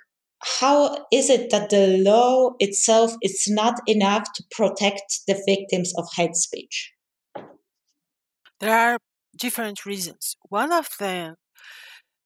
how 0.60 1.06
is 1.12 1.28
it 1.28 1.50
that 1.50 1.70
the 1.70 1.98
law 1.98 2.52
itself 2.58 3.14
is 3.22 3.46
not 3.48 3.74
enough 3.86 4.24
to 4.34 4.44
protect 4.50 5.20
the 5.26 5.36
victims 5.46 5.92
of 5.98 6.04
hate 6.16 6.36
speech? 6.36 6.92
There 8.60 8.76
are 8.76 8.98
different 9.38 9.84
reasons. 9.84 10.36
One 10.48 10.72
of 10.72 10.88
them 10.98 11.36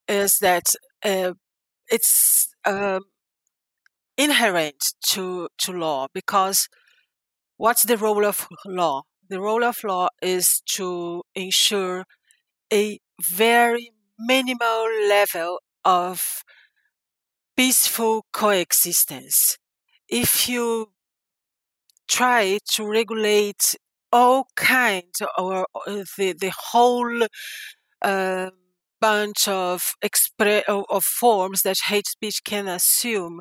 is 0.09 0.38
that 0.40 0.66
uh, 1.05 1.33
it's 1.88 2.49
um, 2.64 3.01
inherent 4.16 4.83
to 5.11 5.49
to 5.59 5.73
law 5.73 6.07
because 6.12 6.68
What's 7.57 7.85
the 7.85 7.97
role 7.97 8.25
of 8.27 8.49
law? 8.66 9.03
The 9.29 9.40
role 9.40 9.62
of 9.64 9.85
law 9.85 10.09
is 10.20 10.61
to 10.77 11.23
ensure 11.35 12.05
a 12.73 12.99
very 13.22 13.92
minimal 14.18 14.88
level 15.09 15.61
of 15.85 16.42
peaceful 17.57 18.24
coexistence. 18.33 19.59
If 20.09 20.48
you 20.48 20.92
try 22.09 22.59
to 22.72 22.87
regulate 22.87 23.74
all 24.12 24.46
kinds 24.57 25.22
or 25.38 25.66
the, 25.87 26.35
the 26.38 26.53
whole 26.70 27.27
uh, 28.03 28.50
bunch 29.00 29.48
of, 29.48 29.94
expre- 30.05 30.64
of 30.68 31.05
forms 31.05 31.62
that 31.62 31.77
hate 31.88 32.07
speech 32.07 32.42
can 32.44 32.68
assume, 32.68 33.40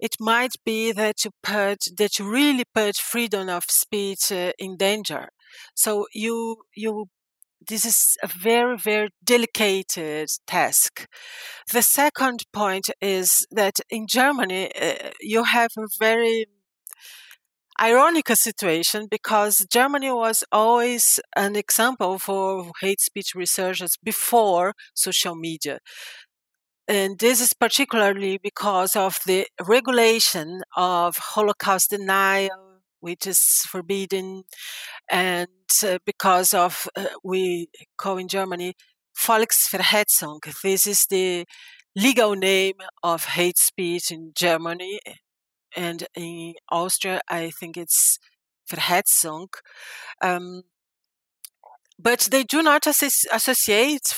it 0.00 0.16
might 0.20 0.52
be 0.64 0.92
that 0.92 1.24
you 1.24 1.30
put 1.42 1.78
that 1.98 2.18
you 2.18 2.28
really 2.30 2.64
put 2.74 2.96
freedom 2.96 3.48
of 3.48 3.64
speech 3.68 4.32
uh, 4.32 4.52
in 4.58 4.76
danger. 4.76 5.28
So 5.74 6.06
you 6.14 6.58
you 6.74 7.06
this 7.68 7.84
is 7.84 8.16
a 8.22 8.26
very 8.26 8.76
very 8.76 9.08
delicate 9.24 9.94
task. 10.46 11.06
The 11.72 11.82
second 11.82 12.40
point 12.52 12.90
is 13.00 13.46
that 13.50 13.76
in 13.90 14.06
Germany 14.08 14.70
uh, 14.80 15.10
you 15.20 15.44
have 15.44 15.70
a 15.78 15.86
very 15.98 16.46
ironic 17.80 18.28
situation 18.28 19.06
because 19.10 19.66
Germany 19.70 20.12
was 20.12 20.44
always 20.52 21.20
an 21.36 21.56
example 21.56 22.18
for 22.18 22.70
hate 22.80 23.00
speech 23.00 23.34
researchers 23.34 23.96
before 24.02 24.74
social 24.94 25.34
media. 25.34 25.78
And 26.86 27.18
this 27.18 27.40
is 27.40 27.54
particularly 27.54 28.38
because 28.42 28.94
of 28.94 29.18
the 29.26 29.46
regulation 29.66 30.62
of 30.76 31.16
Holocaust 31.16 31.90
denial, 31.90 32.63
which 33.04 33.26
is 33.26 33.40
forbidden, 33.72 34.44
and 35.10 35.48
uh, 35.86 35.98
because 36.06 36.54
of, 36.54 36.88
uh, 36.96 37.04
we 37.22 37.68
call 37.98 38.16
in 38.16 38.28
Germany, 38.28 38.72
Volksverhetzung. 39.26 40.40
This 40.62 40.86
is 40.86 41.06
the 41.10 41.44
legal 41.94 42.34
name 42.34 42.78
of 43.02 43.24
hate 43.36 43.58
speech 43.58 44.10
in 44.10 44.32
Germany. 44.34 45.00
And 45.76 46.06
in 46.14 46.54
Austria, 46.70 47.20
I 47.28 47.50
think 47.50 47.76
it's 47.76 48.18
Verhetzung. 48.70 49.48
Um, 50.22 50.62
but 51.98 52.28
they 52.30 52.42
do 52.42 52.62
not 52.62 52.86
associate 52.86 54.08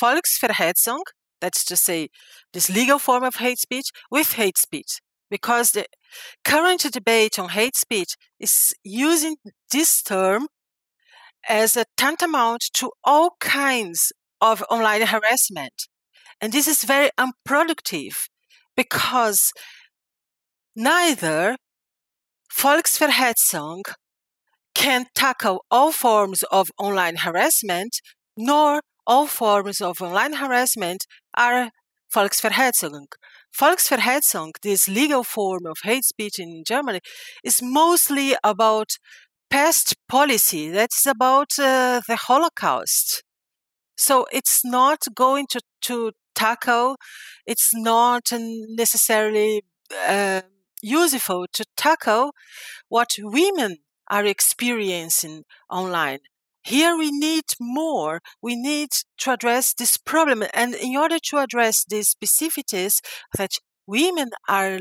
Volksverhetzung 0.00 1.02
that's 1.42 1.64
to 1.64 1.76
say, 1.76 2.08
this 2.54 2.70
legal 2.70 2.98
form 2.98 3.24
of 3.24 3.34
hate 3.34 3.58
speech 3.58 3.88
with 4.10 4.34
hate 4.34 4.56
speech. 4.56 5.00
Because 5.28 5.72
the 5.72 5.86
current 6.44 6.82
debate 6.92 7.38
on 7.38 7.50
hate 7.50 7.76
speech 7.76 8.16
is 8.38 8.74
using 8.82 9.36
this 9.70 10.02
term 10.02 10.48
as 11.48 11.76
a 11.76 11.84
tantamount 11.96 12.62
to 12.74 12.90
all 13.04 13.36
kinds 13.40 14.12
of 14.40 14.62
online 14.70 15.02
harassment. 15.02 15.88
And 16.40 16.52
this 16.52 16.66
is 16.66 16.84
very 16.84 17.10
unproductive 17.18 18.28
because 18.76 19.52
neither 20.74 21.56
Volksverhetzung 22.52 23.82
can 24.74 25.06
tackle 25.14 25.64
all 25.70 25.92
forms 25.92 26.42
of 26.50 26.70
online 26.78 27.16
harassment, 27.16 28.00
nor 28.36 28.80
all 29.06 29.26
forms 29.26 29.80
of 29.80 30.00
online 30.00 30.34
harassment 30.34 31.06
are 31.36 31.70
Volksverhetzung. 32.14 33.06
Volksverhetzung, 33.58 34.52
this 34.62 34.88
legal 34.88 35.24
form 35.24 35.66
of 35.66 35.78
hate 35.82 36.04
speech 36.04 36.38
in 36.38 36.64
Germany, 36.66 37.00
is 37.44 37.60
mostly 37.62 38.34
about 38.42 38.98
past 39.50 39.96
policy. 40.08 40.70
That's 40.70 41.06
about 41.06 41.50
uh, 41.58 42.00
the 42.08 42.16
Holocaust. 42.16 43.22
So 43.96 44.26
it's 44.32 44.64
not 44.64 45.00
going 45.14 45.46
to, 45.50 45.60
to 45.82 46.12
tackle, 46.34 46.96
it's 47.46 47.70
not 47.74 48.30
necessarily 48.32 49.62
uh, 50.08 50.42
useful 50.82 51.46
to 51.52 51.64
tackle 51.76 52.32
what 52.88 53.10
women 53.18 53.78
are 54.08 54.24
experiencing 54.24 55.44
online. 55.70 56.18
Here 56.64 56.96
we 56.96 57.10
need 57.10 57.44
more. 57.60 58.20
We 58.42 58.56
need 58.56 58.90
to 59.18 59.32
address 59.32 59.74
this 59.74 59.96
problem. 59.96 60.44
And 60.54 60.74
in 60.74 60.96
order 60.96 61.18
to 61.30 61.38
address 61.38 61.84
the 61.84 62.00
specificities 62.00 63.00
that 63.36 63.52
women 63.86 64.30
are 64.48 64.78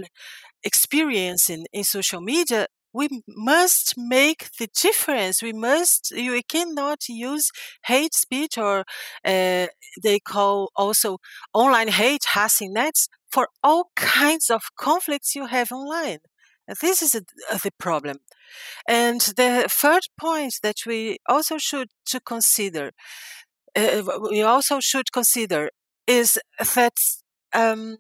experiencing 0.63 1.65
in 1.73 1.83
social 1.83 2.21
media, 2.21 2.67
we 2.93 3.09
must 3.27 3.93
make 3.97 4.49
the 4.59 4.67
difference. 4.75 5.41
We 5.41 5.53
must, 5.53 6.11
you 6.11 6.39
cannot 6.47 7.07
use 7.07 7.49
hate 7.85 8.13
speech 8.13 8.57
or 8.57 8.79
uh, 9.25 9.67
they 10.03 10.19
call 10.23 10.71
also 10.75 11.17
online 11.53 11.87
hate, 11.89 12.25
nets 12.61 13.07
for 13.31 13.47
all 13.63 13.91
kinds 13.95 14.49
of 14.49 14.61
conflicts 14.77 15.35
you 15.35 15.45
have 15.47 15.71
online. 15.71 16.19
This 16.81 17.01
is 17.01 17.15
a, 17.15 17.21
the 17.57 17.71
problem. 17.79 18.17
And 18.87 19.21
the 19.21 19.67
third 19.69 20.03
point 20.19 20.55
that 20.63 20.77
we 20.85 21.17
also 21.27 21.57
should 21.57 21.89
to 22.07 22.19
consider, 22.19 22.91
uh, 23.75 24.03
we 24.29 24.41
also 24.41 24.79
should 24.79 25.11
consider 25.11 25.69
is 26.07 26.39
that 26.75 26.93
um, 27.53 27.97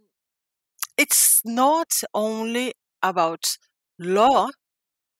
it's 0.97 1.41
not 1.45 1.91
only 2.13 2.73
about 3.01 3.57
law 3.99 4.49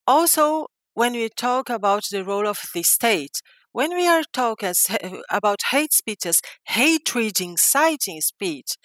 also, 0.08 0.68
when 0.94 1.14
we 1.14 1.30
talk 1.30 1.70
about 1.70 2.04
the 2.12 2.24
role 2.24 2.48
of 2.48 2.60
the 2.74 2.84
state, 2.84 3.42
when 3.72 3.92
we 3.96 4.08
are 4.08 4.24
talking 4.34 4.74
about 5.30 5.60
hate 5.72 5.94
speech 5.94 6.26
as 6.26 6.42
hatred 6.66 7.40
inciting 7.40 8.20
speech, 8.20 8.76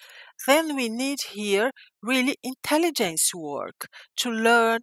then 0.45 0.75
we 0.75 0.89
need 0.89 1.19
here 1.31 1.71
really 2.01 2.35
intelligence 2.43 3.31
work 3.33 3.87
to 4.17 4.29
learn 4.29 4.81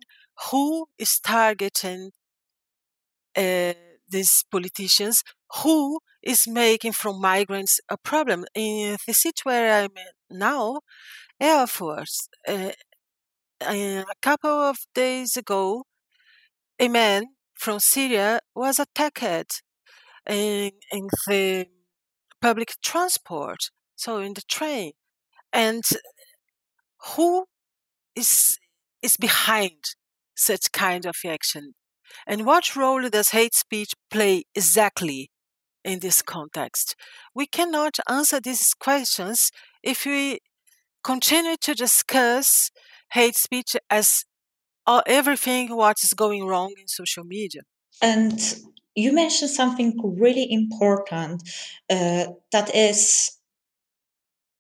who 0.50 0.86
is 0.98 1.20
targeting 1.20 2.11
uh, 3.36 3.72
these 4.09 4.44
politicians, 4.50 5.22
who 5.62 6.00
is 6.22 6.46
making 6.46 6.92
from 6.92 7.20
migrants 7.20 7.80
a 7.88 7.96
problem. 7.96 8.44
In 8.55 8.96
the 9.07 9.12
city 9.12 9.40
where 9.44 9.84
I'm 9.84 9.90
now, 10.30 10.80
Erfurt, 11.42 12.09
uh, 12.48 12.70
a 13.61 14.05
couple 14.22 14.50
of 14.50 14.76
days 14.94 15.36
ago, 15.36 15.84
a 16.78 16.88
man 16.88 17.24
from 17.55 17.78
Syria 17.80 18.40
was 18.55 18.78
attacked 18.78 19.62
in, 20.28 20.70
in 20.92 21.09
the 21.26 21.66
public 22.40 22.72
transport, 22.82 23.59
so 23.96 24.18
in 24.18 24.34
the 24.34 24.42
train. 24.48 24.92
And 25.55 25.84
who 27.14 27.46
is 28.16 28.59
is 29.02 29.16
behind 29.16 29.82
such 30.36 30.72
kind 30.72 31.07
of 31.07 31.16
action? 31.26 31.74
And 32.26 32.44
what 32.44 32.74
role 32.76 33.09
does 33.09 33.30
hate 33.30 33.55
speech 33.55 33.92
play 34.11 34.44
exactly 34.55 35.30
in 35.84 36.00
this 36.00 36.22
context? 36.22 36.96
We 37.34 37.46
cannot 37.46 37.98
answer 38.09 38.40
these 38.40 38.74
questions 38.74 39.50
if 39.82 40.05
we 40.05 40.40
continue 41.02 41.57
to 41.61 41.74
discuss 41.74 42.70
hate 43.12 43.36
speech 43.36 43.76
as 43.90 44.24
uh, 44.86 45.02
everything 45.07 45.76
what 45.76 45.96
is 46.02 46.14
going 46.14 46.46
wrong 46.46 46.74
in 46.80 46.88
social 46.88 47.24
media. 47.24 47.62
And 48.02 48.40
you 48.94 49.12
mentioned 49.12 49.50
something 49.50 49.94
really 50.02 50.50
important 50.50 51.42
uh, 51.90 52.26
that 52.52 52.74
is 52.74 53.38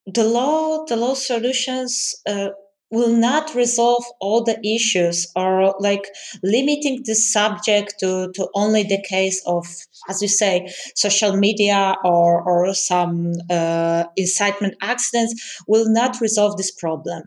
the 0.06 0.24
law 0.24 0.84
the 0.86 0.96
law 0.96 1.14
solutions 1.14 2.14
uh, 2.26 2.50
will 2.94 3.12
not 3.12 3.54
resolve 3.54 4.04
all 4.20 4.42
the 4.44 4.58
issues 4.66 5.26
or 5.36 5.74
like 5.80 6.06
limiting 6.42 7.02
the 7.04 7.14
subject 7.14 7.94
to, 8.00 8.30
to 8.34 8.48
only 8.54 8.82
the 8.84 9.02
case 9.02 9.42
of 9.46 9.66
as 10.08 10.20
you 10.22 10.28
say 10.28 10.72
social 10.94 11.36
media 11.36 11.96
or, 12.04 12.42
or 12.42 12.74
some 12.74 13.32
uh, 13.50 14.04
incitement 14.16 14.74
accidents 14.82 15.62
will 15.66 15.88
not 15.88 16.20
resolve 16.20 16.56
this 16.56 16.70
problem. 16.70 17.22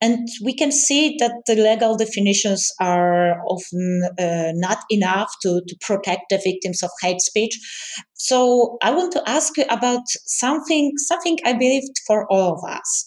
And 0.00 0.28
we 0.44 0.54
can 0.54 0.72
see 0.72 1.16
that 1.18 1.32
the 1.46 1.56
legal 1.56 1.96
definitions 1.96 2.72
are 2.80 3.40
often 3.46 4.08
uh, 4.18 4.52
not 4.54 4.78
enough 4.90 5.34
to, 5.42 5.62
to 5.66 5.76
protect 5.80 6.30
the 6.30 6.40
victims 6.42 6.82
of 6.82 6.90
hate 7.00 7.20
speech. 7.20 7.58
So 8.14 8.76
I 8.82 8.90
want 8.90 9.12
to 9.12 9.22
ask 9.28 9.56
you 9.56 9.64
about 9.70 10.02
something, 10.26 10.92
something 10.98 11.38
I 11.44 11.54
believe 11.54 11.84
for 12.06 12.30
all 12.30 12.52
of 12.52 12.70
us, 12.70 13.04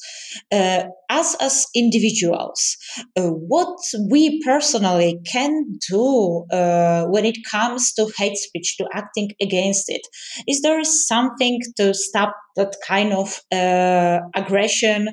uh, 0.52 0.86
us 1.10 1.36
as 1.36 1.68
individuals, 1.76 2.03
uh, 3.18 3.30
what 3.30 3.78
we 4.10 4.42
personally 4.44 5.20
can 5.32 5.78
do 5.90 6.46
uh, 6.52 7.06
when 7.06 7.26
it 7.26 7.38
comes 7.50 7.94
to 7.94 8.12
hate 8.18 8.38
speech, 8.38 8.78
to 8.78 8.88
acting 8.94 9.30
against 9.42 9.86
it. 9.90 10.02
Is 10.48 10.62
there 10.62 10.84
something 10.84 11.60
to 11.78 11.94
stop 11.94 12.36
that 12.56 12.76
kind 12.88 13.14
of 13.14 13.40
uh, 13.52 14.20
aggression? 14.36 15.10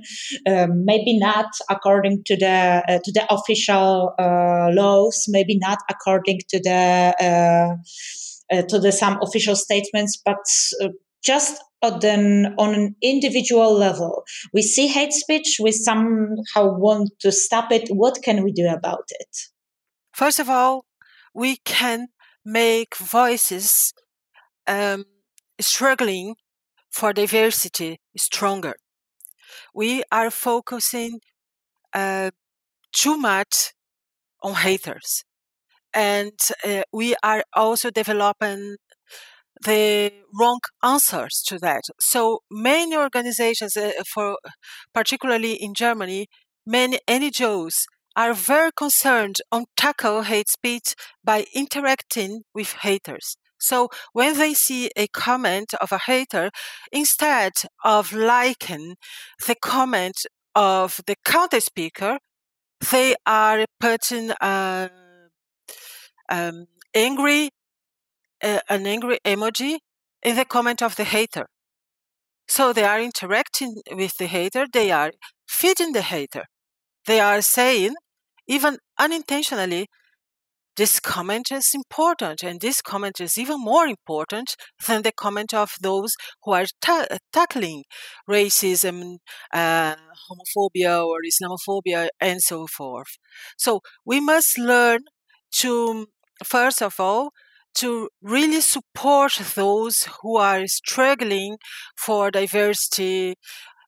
Uh, 0.47 0.67
maybe 0.71 1.19
not 1.19 1.47
according 1.69 2.23
to 2.27 2.37
the 2.37 2.83
uh, 2.89 2.99
to 3.05 3.13
the 3.13 3.27
official 3.31 4.15
laws, 4.19 5.25
maybe 5.29 5.59
not 5.59 5.79
according 5.91 6.41
to 6.49 6.61
the 6.63 7.77
uh, 8.53 8.63
to 8.63 8.79
the 8.79 8.93
some 8.93 9.19
official 9.23 9.55
statements, 9.55 10.21
but 10.25 10.45
uh, 10.83 10.89
just 11.83 12.05
an, 12.05 12.55
on 12.59 12.75
an 12.75 12.97
individual 13.03 13.73
level. 13.75 14.25
We 14.53 14.63
see 14.63 14.89
hate 14.89 15.13
speech, 15.13 15.59
we 15.61 15.73
somehow 15.73 16.77
want 16.79 17.11
to 17.21 17.33
stop 17.33 17.73
it. 17.73 17.89
What 17.89 18.23
can 18.23 18.43
we 18.43 18.53
do 18.53 18.69
about 18.69 19.05
it? 19.11 19.37
First 20.13 20.39
of 20.39 20.49
all, 20.51 20.85
we 21.35 21.57
can 21.65 22.09
make 22.45 22.97
voices 22.97 23.93
um, 24.67 25.05
struggling 25.61 26.37
for 26.91 27.13
diversity 27.13 28.01
stronger. 28.17 28.75
We 29.75 30.03
are 30.11 30.31
focusing 30.31 31.21
uh, 31.95 32.31
too 32.93 33.17
much 33.17 33.73
on 34.43 34.55
haters 34.55 35.25
and 35.95 36.39
uh, 36.65 36.83
we 36.93 37.15
are 37.23 37.45
also 37.55 37.91
developing 37.91 38.77
the 39.65 40.13
wrong 40.39 40.61
answers 40.83 41.43
to 41.49 41.59
that. 41.59 41.83
So 42.01 42.41
many 42.51 42.97
organizations, 42.97 43.77
uh, 43.77 43.93
for 44.13 44.39
particularly 44.95 45.55
in 45.55 45.75
Germany, 45.75 46.27
many 46.67 46.99
NGOs 47.09 47.75
are 48.17 48.35
very 48.35 48.71
concerned 48.77 49.37
on 49.53 49.65
tackle 49.77 50.23
hate 50.23 50.49
speech 50.49 50.95
by 51.23 51.47
interacting 51.55 52.43
with 52.55 52.73
haters. 52.83 53.37
So 53.59 53.89
when 54.13 54.39
they 54.39 54.55
see 54.55 54.91
a 54.97 55.07
comment 55.09 55.75
of 55.81 55.93
a 55.93 55.99
hater, 55.99 56.51
instead 56.91 57.53
of 57.85 58.13
liking 58.13 58.97
the 59.47 59.55
comment 59.55 60.17
of 60.55 61.01
the 61.07 61.17
counter 61.25 61.61
speaker, 61.61 62.19
they 62.91 63.15
are 63.27 63.67
putting 63.79 64.33
a 64.41 64.91
um, 66.31 66.67
angry, 66.95 67.51
an 68.43 68.87
angry 68.87 69.19
emoji 69.25 69.79
in 70.23 70.37
the 70.37 70.45
comment 70.45 70.83
of 70.83 70.97
the 70.97 71.05
hater. 71.05 71.47
So 72.49 72.73
they 72.73 72.85
are 72.85 73.01
interacting 73.01 73.77
with 73.93 74.17
the 74.19 74.27
hater, 74.27 74.67
they 74.73 74.91
are 74.91 75.13
feeding 75.49 75.93
the 75.93 76.03
hater. 76.03 76.45
They 77.07 77.21
are 77.21 77.43
saying, 77.43 77.95
even 78.49 78.79
unintentionally, 78.99 79.87
this 80.77 81.01
comment 81.01 81.53
is 81.53 81.73
important, 81.75 82.43
and 82.43 82.61
this 82.61 82.81
comment 82.81 83.21
is 83.21 83.37
even 83.37 83.61
more 83.61 83.87
important 83.87 84.57
than 84.87 85.03
the 85.03 85.13
comment 85.13 85.53
of 85.53 85.73
those 85.81 86.15
who 86.43 86.53
are 86.53 86.67
ta- 86.81 87.07
tackling 87.33 87.85
racism, 88.29 89.19
uh, 89.53 89.97
homophobia, 89.97 91.07
or 91.07 91.19
Islamophobia, 91.23 92.09
and 92.21 92.41
so 92.41 92.67
forth. 92.67 93.19
So 93.59 93.81
we 94.07 94.21
must 94.21 94.59
learn 94.59 95.01
to 95.59 96.07
first 96.45 96.83
of 96.83 96.99
all, 96.99 97.31
to 97.75 98.09
really 98.23 98.61
support 98.61 99.41
those 99.55 100.09
who 100.21 100.37
are 100.37 100.67
struggling 100.67 101.57
for 101.97 102.31
diversity, 102.31 103.35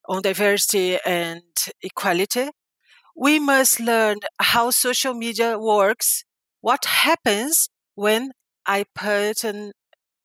on 0.07 0.21
diversity 0.21 0.97
and 1.05 1.41
equality. 1.81 2.49
We 3.15 3.39
must 3.39 3.79
learn 3.79 4.17
how 4.39 4.71
social 4.71 5.13
media 5.13 5.57
works, 5.59 6.23
what 6.61 6.85
happens 6.85 7.69
when 7.95 8.31
I 8.65 8.85
put 8.95 9.43
an 9.43 9.73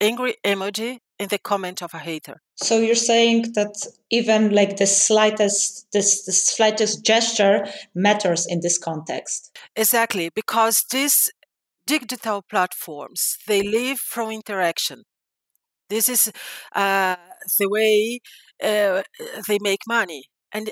angry 0.01 0.37
emoji 0.45 0.99
in 1.19 1.29
the 1.29 1.39
comment 1.39 1.83
of 1.83 1.93
a 1.95 1.99
hater. 1.99 2.41
So 2.57 2.81
you're 2.81 2.95
saying 2.95 3.53
that 3.55 3.75
even 4.11 4.51
like 4.55 4.77
the 4.77 4.87
slightest 4.87 5.87
this 5.93 6.25
the 6.25 6.33
slightest 6.33 7.05
gesture 7.05 7.67
matters 7.95 8.47
in 8.47 8.61
this 8.61 8.79
context. 8.79 9.57
Exactly, 9.77 10.31
because 10.35 10.85
this 10.91 11.29
digital 11.89 12.43
platforms. 12.43 13.21
They 13.47 13.63
live 13.63 13.99
from 13.99 14.31
interaction. 14.31 14.99
This 15.89 16.09
is 16.09 16.31
uh, 16.75 17.17
the 17.59 17.69
way 17.69 18.21
uh, 18.63 19.03
they 19.49 19.59
make 19.61 19.81
money. 19.89 20.25
And 20.53 20.71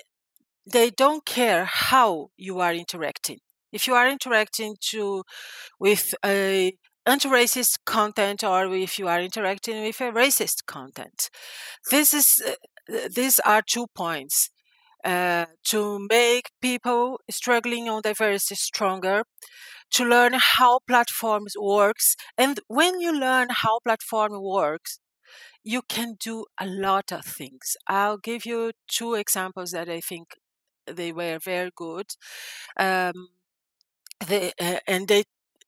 they 0.73 0.91
don't 0.91 1.25
care 1.25 1.65
how 1.65 2.29
you 2.37 2.61
are 2.61 2.75
interacting. 2.75 3.39
If 3.73 3.87
you 3.87 3.95
are 3.95 4.09
interacting 4.09 4.77
to 4.91 5.23
with 5.79 6.15
a 6.25 6.73
anti-racist 7.07 7.79
content 7.87 8.43
or 8.43 8.75
if 8.75 8.99
you 8.99 9.09
are 9.09 9.21
interacting 9.21 9.83
with 9.85 10.01
a 10.01 10.11
racist 10.13 10.67
content, 10.67 11.31
this 11.91 12.13
is 12.13 12.43
uh, 12.47 13.09
these 13.15 13.39
are 13.41 13.63
two 13.63 13.87
points. 13.95 14.51
Uh, 15.07 15.47
to 15.71 16.01
make 16.11 16.51
people 16.63 17.21
struggling 17.31 17.89
on 17.89 18.03
diversity 18.03 18.57
stronger, 18.57 19.25
to 19.93 20.05
learn 20.05 20.35
how 20.37 20.81
platforms 20.89 21.55
works. 21.61 22.17
And 22.39 22.61
when 22.69 23.01
you 23.01 23.13
learn 23.19 23.49
how 23.51 23.81
platform 23.85 24.43
works, 24.43 24.99
you 25.65 25.83
can 25.89 26.17
do 26.21 26.47
a 26.61 26.67
lot 26.67 27.13
of 27.13 27.25
things. 27.25 27.77
I'll 27.89 28.19
give 28.19 28.47
you 28.47 28.73
two 28.89 29.15
examples 29.15 29.73
that 29.73 29.89
I 29.89 30.01
think 30.01 30.35
they 30.87 31.13
were 31.13 31.39
very 31.39 31.71
good. 31.77 32.07
Um, 32.79 33.29
they, 34.27 34.53
uh, 34.61 34.81
and 34.87 35.09
they 35.09 35.25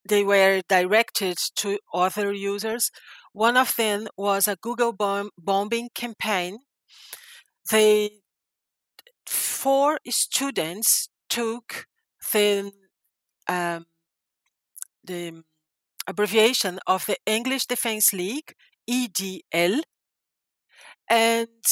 they 0.09 0.25
were 0.25 0.63
directed 0.69 1.37
to 1.57 1.79
other 1.93 2.33
users. 2.33 2.91
One 3.33 3.57
of 3.57 3.77
them 3.77 4.09
was 4.17 4.49
a 4.49 4.57
Google 4.57 4.93
bomb- 4.93 5.31
bombing 5.39 5.91
campaign. 5.95 6.59
They 7.71 8.23
four 9.63 9.99
students 10.09 11.09
took 11.29 11.87
the 12.33 12.71
um, 13.49 13.87
the 15.03 15.43
abbreviation 16.07 16.79
of 16.87 17.05
the 17.07 17.17
English 17.27 17.67
Defense 17.67 18.13
League 18.13 18.53
EDL 18.89 19.81
and 21.11 21.65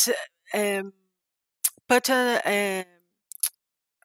um, 0.52 0.92
put 1.88 2.08
a, 2.08 2.40
a 2.46 2.84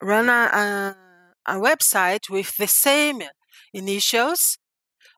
run 0.02 0.30
a, 0.30 0.96
a, 1.48 1.56
website 1.56 2.30
with 2.30 2.56
the 2.58 2.68
same 2.68 3.24
initials, 3.74 4.58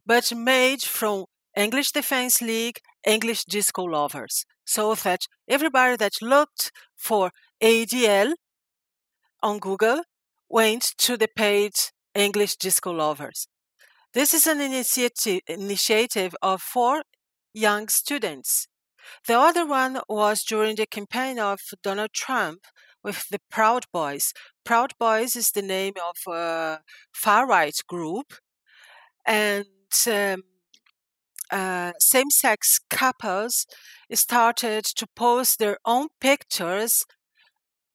but 0.05 0.31
made 0.33 0.81
from 0.81 1.25
English 1.57 1.91
Defense 1.91 2.41
League, 2.41 2.79
English 3.05 3.43
Disco 3.45 3.83
Lovers, 3.83 4.45
so 4.63 4.95
that 4.95 5.21
everybody 5.49 5.97
that 5.97 6.21
looked 6.21 6.71
for 6.95 7.31
EDL 7.61 8.33
on 9.43 9.59
Google 9.59 10.03
went 10.49 10.93
to 10.99 11.17
the 11.17 11.27
page 11.27 11.91
English 12.15 12.55
Disco 12.55 12.91
Lovers. 12.91 13.47
This 14.13 14.33
is 14.33 14.47
an 14.47 14.61
initiative, 14.61 15.41
initiative 15.47 16.35
of 16.41 16.61
four 16.61 17.03
young 17.53 17.89
students. 17.89 18.67
The 19.27 19.37
other 19.37 19.65
one 19.65 19.99
was 20.07 20.43
during 20.43 20.75
the 20.75 20.87
campaign 20.87 21.39
of 21.39 21.59
Donald 21.83 22.13
Trump 22.13 22.61
with 23.03 23.27
the 23.29 23.39
Proud 23.51 23.85
Boys. 23.91 24.33
Proud 24.63 24.93
Boys 24.97 25.35
is 25.35 25.51
the 25.51 25.61
name 25.61 25.93
of 26.09 26.33
a 26.33 26.79
far 27.13 27.45
right 27.45 27.77
group, 27.87 28.33
and 29.25 29.65
um, 30.07 30.43
uh, 31.51 31.91
same 31.99 32.29
sex 32.29 32.79
couples 32.89 33.65
started 34.13 34.85
to 34.85 35.07
post 35.15 35.59
their 35.59 35.77
own 35.85 36.07
pictures 36.21 37.05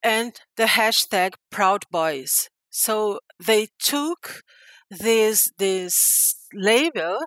and 0.02 0.40
the 0.56 0.64
hashtag 0.64 1.34
Proud 1.50 1.84
Boys. 1.90 2.48
So 2.70 3.20
they 3.44 3.68
took 3.78 4.42
this 4.90 5.50
this 5.58 6.36
label 6.52 7.18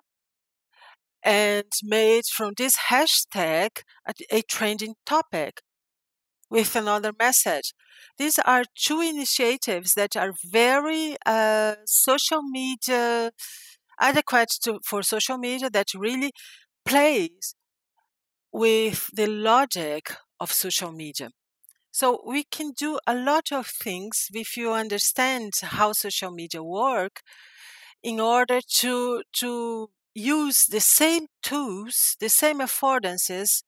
and 1.22 1.70
made 1.84 2.24
from 2.34 2.52
this 2.56 2.74
hashtag 2.90 3.82
a, 4.06 4.12
a 4.30 4.42
trending 4.42 4.94
topic 5.06 5.60
with 6.50 6.76
another 6.76 7.12
message. 7.18 7.72
These 8.18 8.38
are 8.40 8.64
two 8.76 9.00
initiatives 9.00 9.94
that 9.94 10.16
are 10.16 10.34
very 10.44 11.16
uh, 11.24 11.76
social 11.86 12.42
media 12.42 13.32
adequate 14.00 14.52
to, 14.64 14.80
for 14.84 15.02
social 15.02 15.38
media 15.38 15.70
that 15.70 15.88
really 15.94 16.32
plays 16.84 17.54
with 18.52 19.08
the 19.14 19.26
logic 19.26 20.12
of 20.40 20.52
social 20.52 20.92
media. 20.92 21.30
So 21.92 22.22
we 22.26 22.44
can 22.44 22.72
do 22.72 22.98
a 23.06 23.14
lot 23.14 23.52
of 23.52 23.66
things 23.68 24.28
if 24.34 24.56
you 24.56 24.72
understand 24.72 25.52
how 25.62 25.92
social 25.92 26.32
media 26.32 26.62
work 26.62 27.22
in 28.02 28.20
order 28.20 28.60
to 28.80 29.22
to 29.40 29.90
use 30.14 30.66
the 30.66 30.80
same 30.80 31.26
tools, 31.42 32.16
the 32.20 32.28
same 32.28 32.60
affordances 32.60 33.62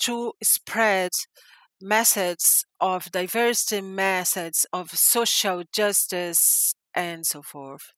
to 0.00 0.32
spread 0.42 1.10
methods 1.80 2.64
of 2.80 3.10
diversity, 3.12 3.80
methods 3.82 4.66
of 4.72 4.90
social 4.92 5.64
justice, 5.72 6.74
and 6.94 7.26
so 7.26 7.42
forth. 7.42 7.92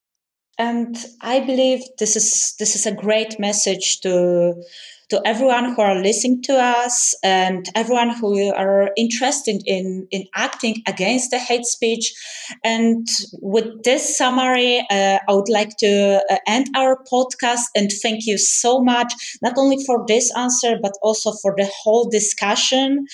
And 0.59 0.97
I 1.21 1.41
believe 1.41 1.83
this 1.99 2.17
is 2.17 2.55
this 2.59 2.75
is 2.75 2.85
a 2.85 2.95
great 2.95 3.39
message 3.39 4.01
to 4.01 4.63
to 5.11 5.21
everyone 5.25 5.75
who 5.75 5.81
are 5.81 6.01
listening 6.01 6.43
to 6.43 6.55
us 6.55 7.15
and 7.23 7.67
everyone 7.75 8.11
who 8.11 8.53
are 8.55 8.91
interested 8.97 9.63
in, 9.67 10.07
in 10.11 10.25
acting 10.35 10.83
against 10.87 11.31
the 11.31 11.39
hate 11.39 11.65
speech. 11.65 12.13
And 12.65 13.07
with 13.41 13.83
this 13.85 14.17
summary, 14.17 14.81
uh, 14.91 15.19
I 15.29 15.33
would 15.33 15.49
like 15.49 15.77
to 15.79 16.23
uh, 16.31 16.37
end 16.47 16.69
our 16.77 17.03
podcast 17.11 17.65
and 17.75 17.91
thank 18.03 18.27
you 18.27 18.39
so 18.39 18.81
much, 18.81 19.13
not 19.43 19.55
only 19.57 19.83
for 19.85 20.05
this 20.07 20.31
answer, 20.37 20.77
but 20.83 20.93
also 21.03 21.33
for 21.43 21.55
the 21.57 21.71
whole 21.83 22.09
discussion. 22.11 23.07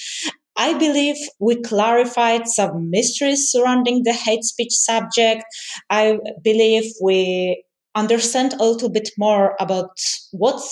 I 0.56 0.78
believe 0.78 1.16
we 1.40 1.60
clarified 1.62 2.46
some 2.46 2.90
mysteries 2.90 3.50
surrounding 3.50 4.02
the 4.04 4.12
hate 4.12 4.44
speech 4.44 4.72
subject. 4.72 5.44
I 5.90 6.18
believe 6.42 6.92
we 7.02 7.64
understand 7.94 8.54
a 8.54 8.64
little 8.64 8.88
bit 8.88 9.10
more 9.18 9.56
about 9.60 9.98
what 10.32 10.62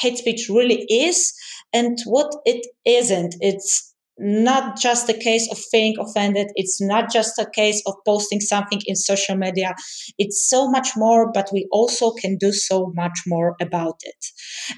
hate 0.00 0.18
speech 0.18 0.48
really 0.48 0.84
is 0.88 1.32
and 1.72 1.98
what 2.04 2.34
it 2.44 2.66
isn't. 2.84 3.34
It's 3.40 3.90
not 4.20 4.78
just 4.78 5.08
a 5.08 5.14
case 5.14 5.50
of 5.50 5.58
feeling 5.58 5.96
offended. 5.98 6.48
It's 6.54 6.80
not 6.80 7.10
just 7.10 7.38
a 7.38 7.48
case 7.54 7.82
of 7.86 7.94
posting 8.06 8.40
something 8.40 8.80
in 8.86 8.94
social 8.94 9.34
media. 9.34 9.74
It's 10.18 10.46
so 10.48 10.70
much 10.70 10.90
more, 10.96 11.32
but 11.32 11.48
we 11.52 11.66
also 11.72 12.12
can 12.12 12.36
do 12.36 12.52
so 12.52 12.92
much 12.94 13.22
more 13.26 13.56
about 13.60 14.00
it. 14.02 14.26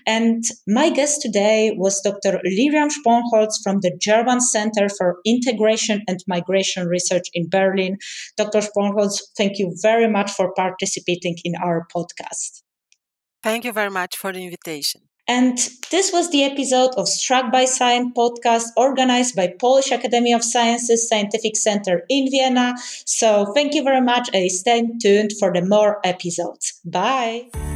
And 0.06 0.44
my 0.68 0.90
guest 0.90 1.22
today 1.22 1.74
was 1.76 2.00
Dr. 2.00 2.40
Liriam 2.46 2.90
Sponholz 2.90 3.54
from 3.62 3.80
the 3.80 3.96
German 4.00 4.40
Center 4.40 4.88
for 4.88 5.16
Integration 5.26 6.02
and 6.06 6.20
Migration 6.28 6.86
Research 6.86 7.28
in 7.34 7.48
Berlin. 7.50 7.98
Dr. 8.36 8.60
Sponholz, 8.60 9.20
thank 9.36 9.58
you 9.58 9.74
very 9.82 10.08
much 10.08 10.30
for 10.30 10.52
participating 10.54 11.36
in 11.44 11.54
our 11.62 11.86
podcast. 11.94 12.62
Thank 13.42 13.64
you 13.64 13.72
very 13.72 13.90
much 13.90 14.16
for 14.16 14.32
the 14.32 14.44
invitation. 14.44 15.02
And 15.28 15.56
this 15.90 16.12
was 16.12 16.30
the 16.30 16.42
episode 16.42 16.90
of 16.96 17.08
Struck 17.08 17.52
by 17.52 17.64
Science 17.64 18.12
podcast 18.16 18.66
organized 18.76 19.36
by 19.36 19.54
Polish 19.58 19.92
Academy 19.92 20.32
of 20.32 20.42
Sciences 20.42 21.08
Scientific 21.08 21.56
Center 21.56 22.04
in 22.08 22.28
Vienna. 22.30 22.74
So 23.06 23.52
thank 23.54 23.74
you 23.74 23.84
very 23.84 24.00
much 24.00 24.28
and 24.34 24.50
stay 24.50 24.82
tuned 25.00 25.32
for 25.38 25.52
the 25.52 25.62
more 25.62 26.00
episodes. 26.04 26.80
Bye. 26.84 27.71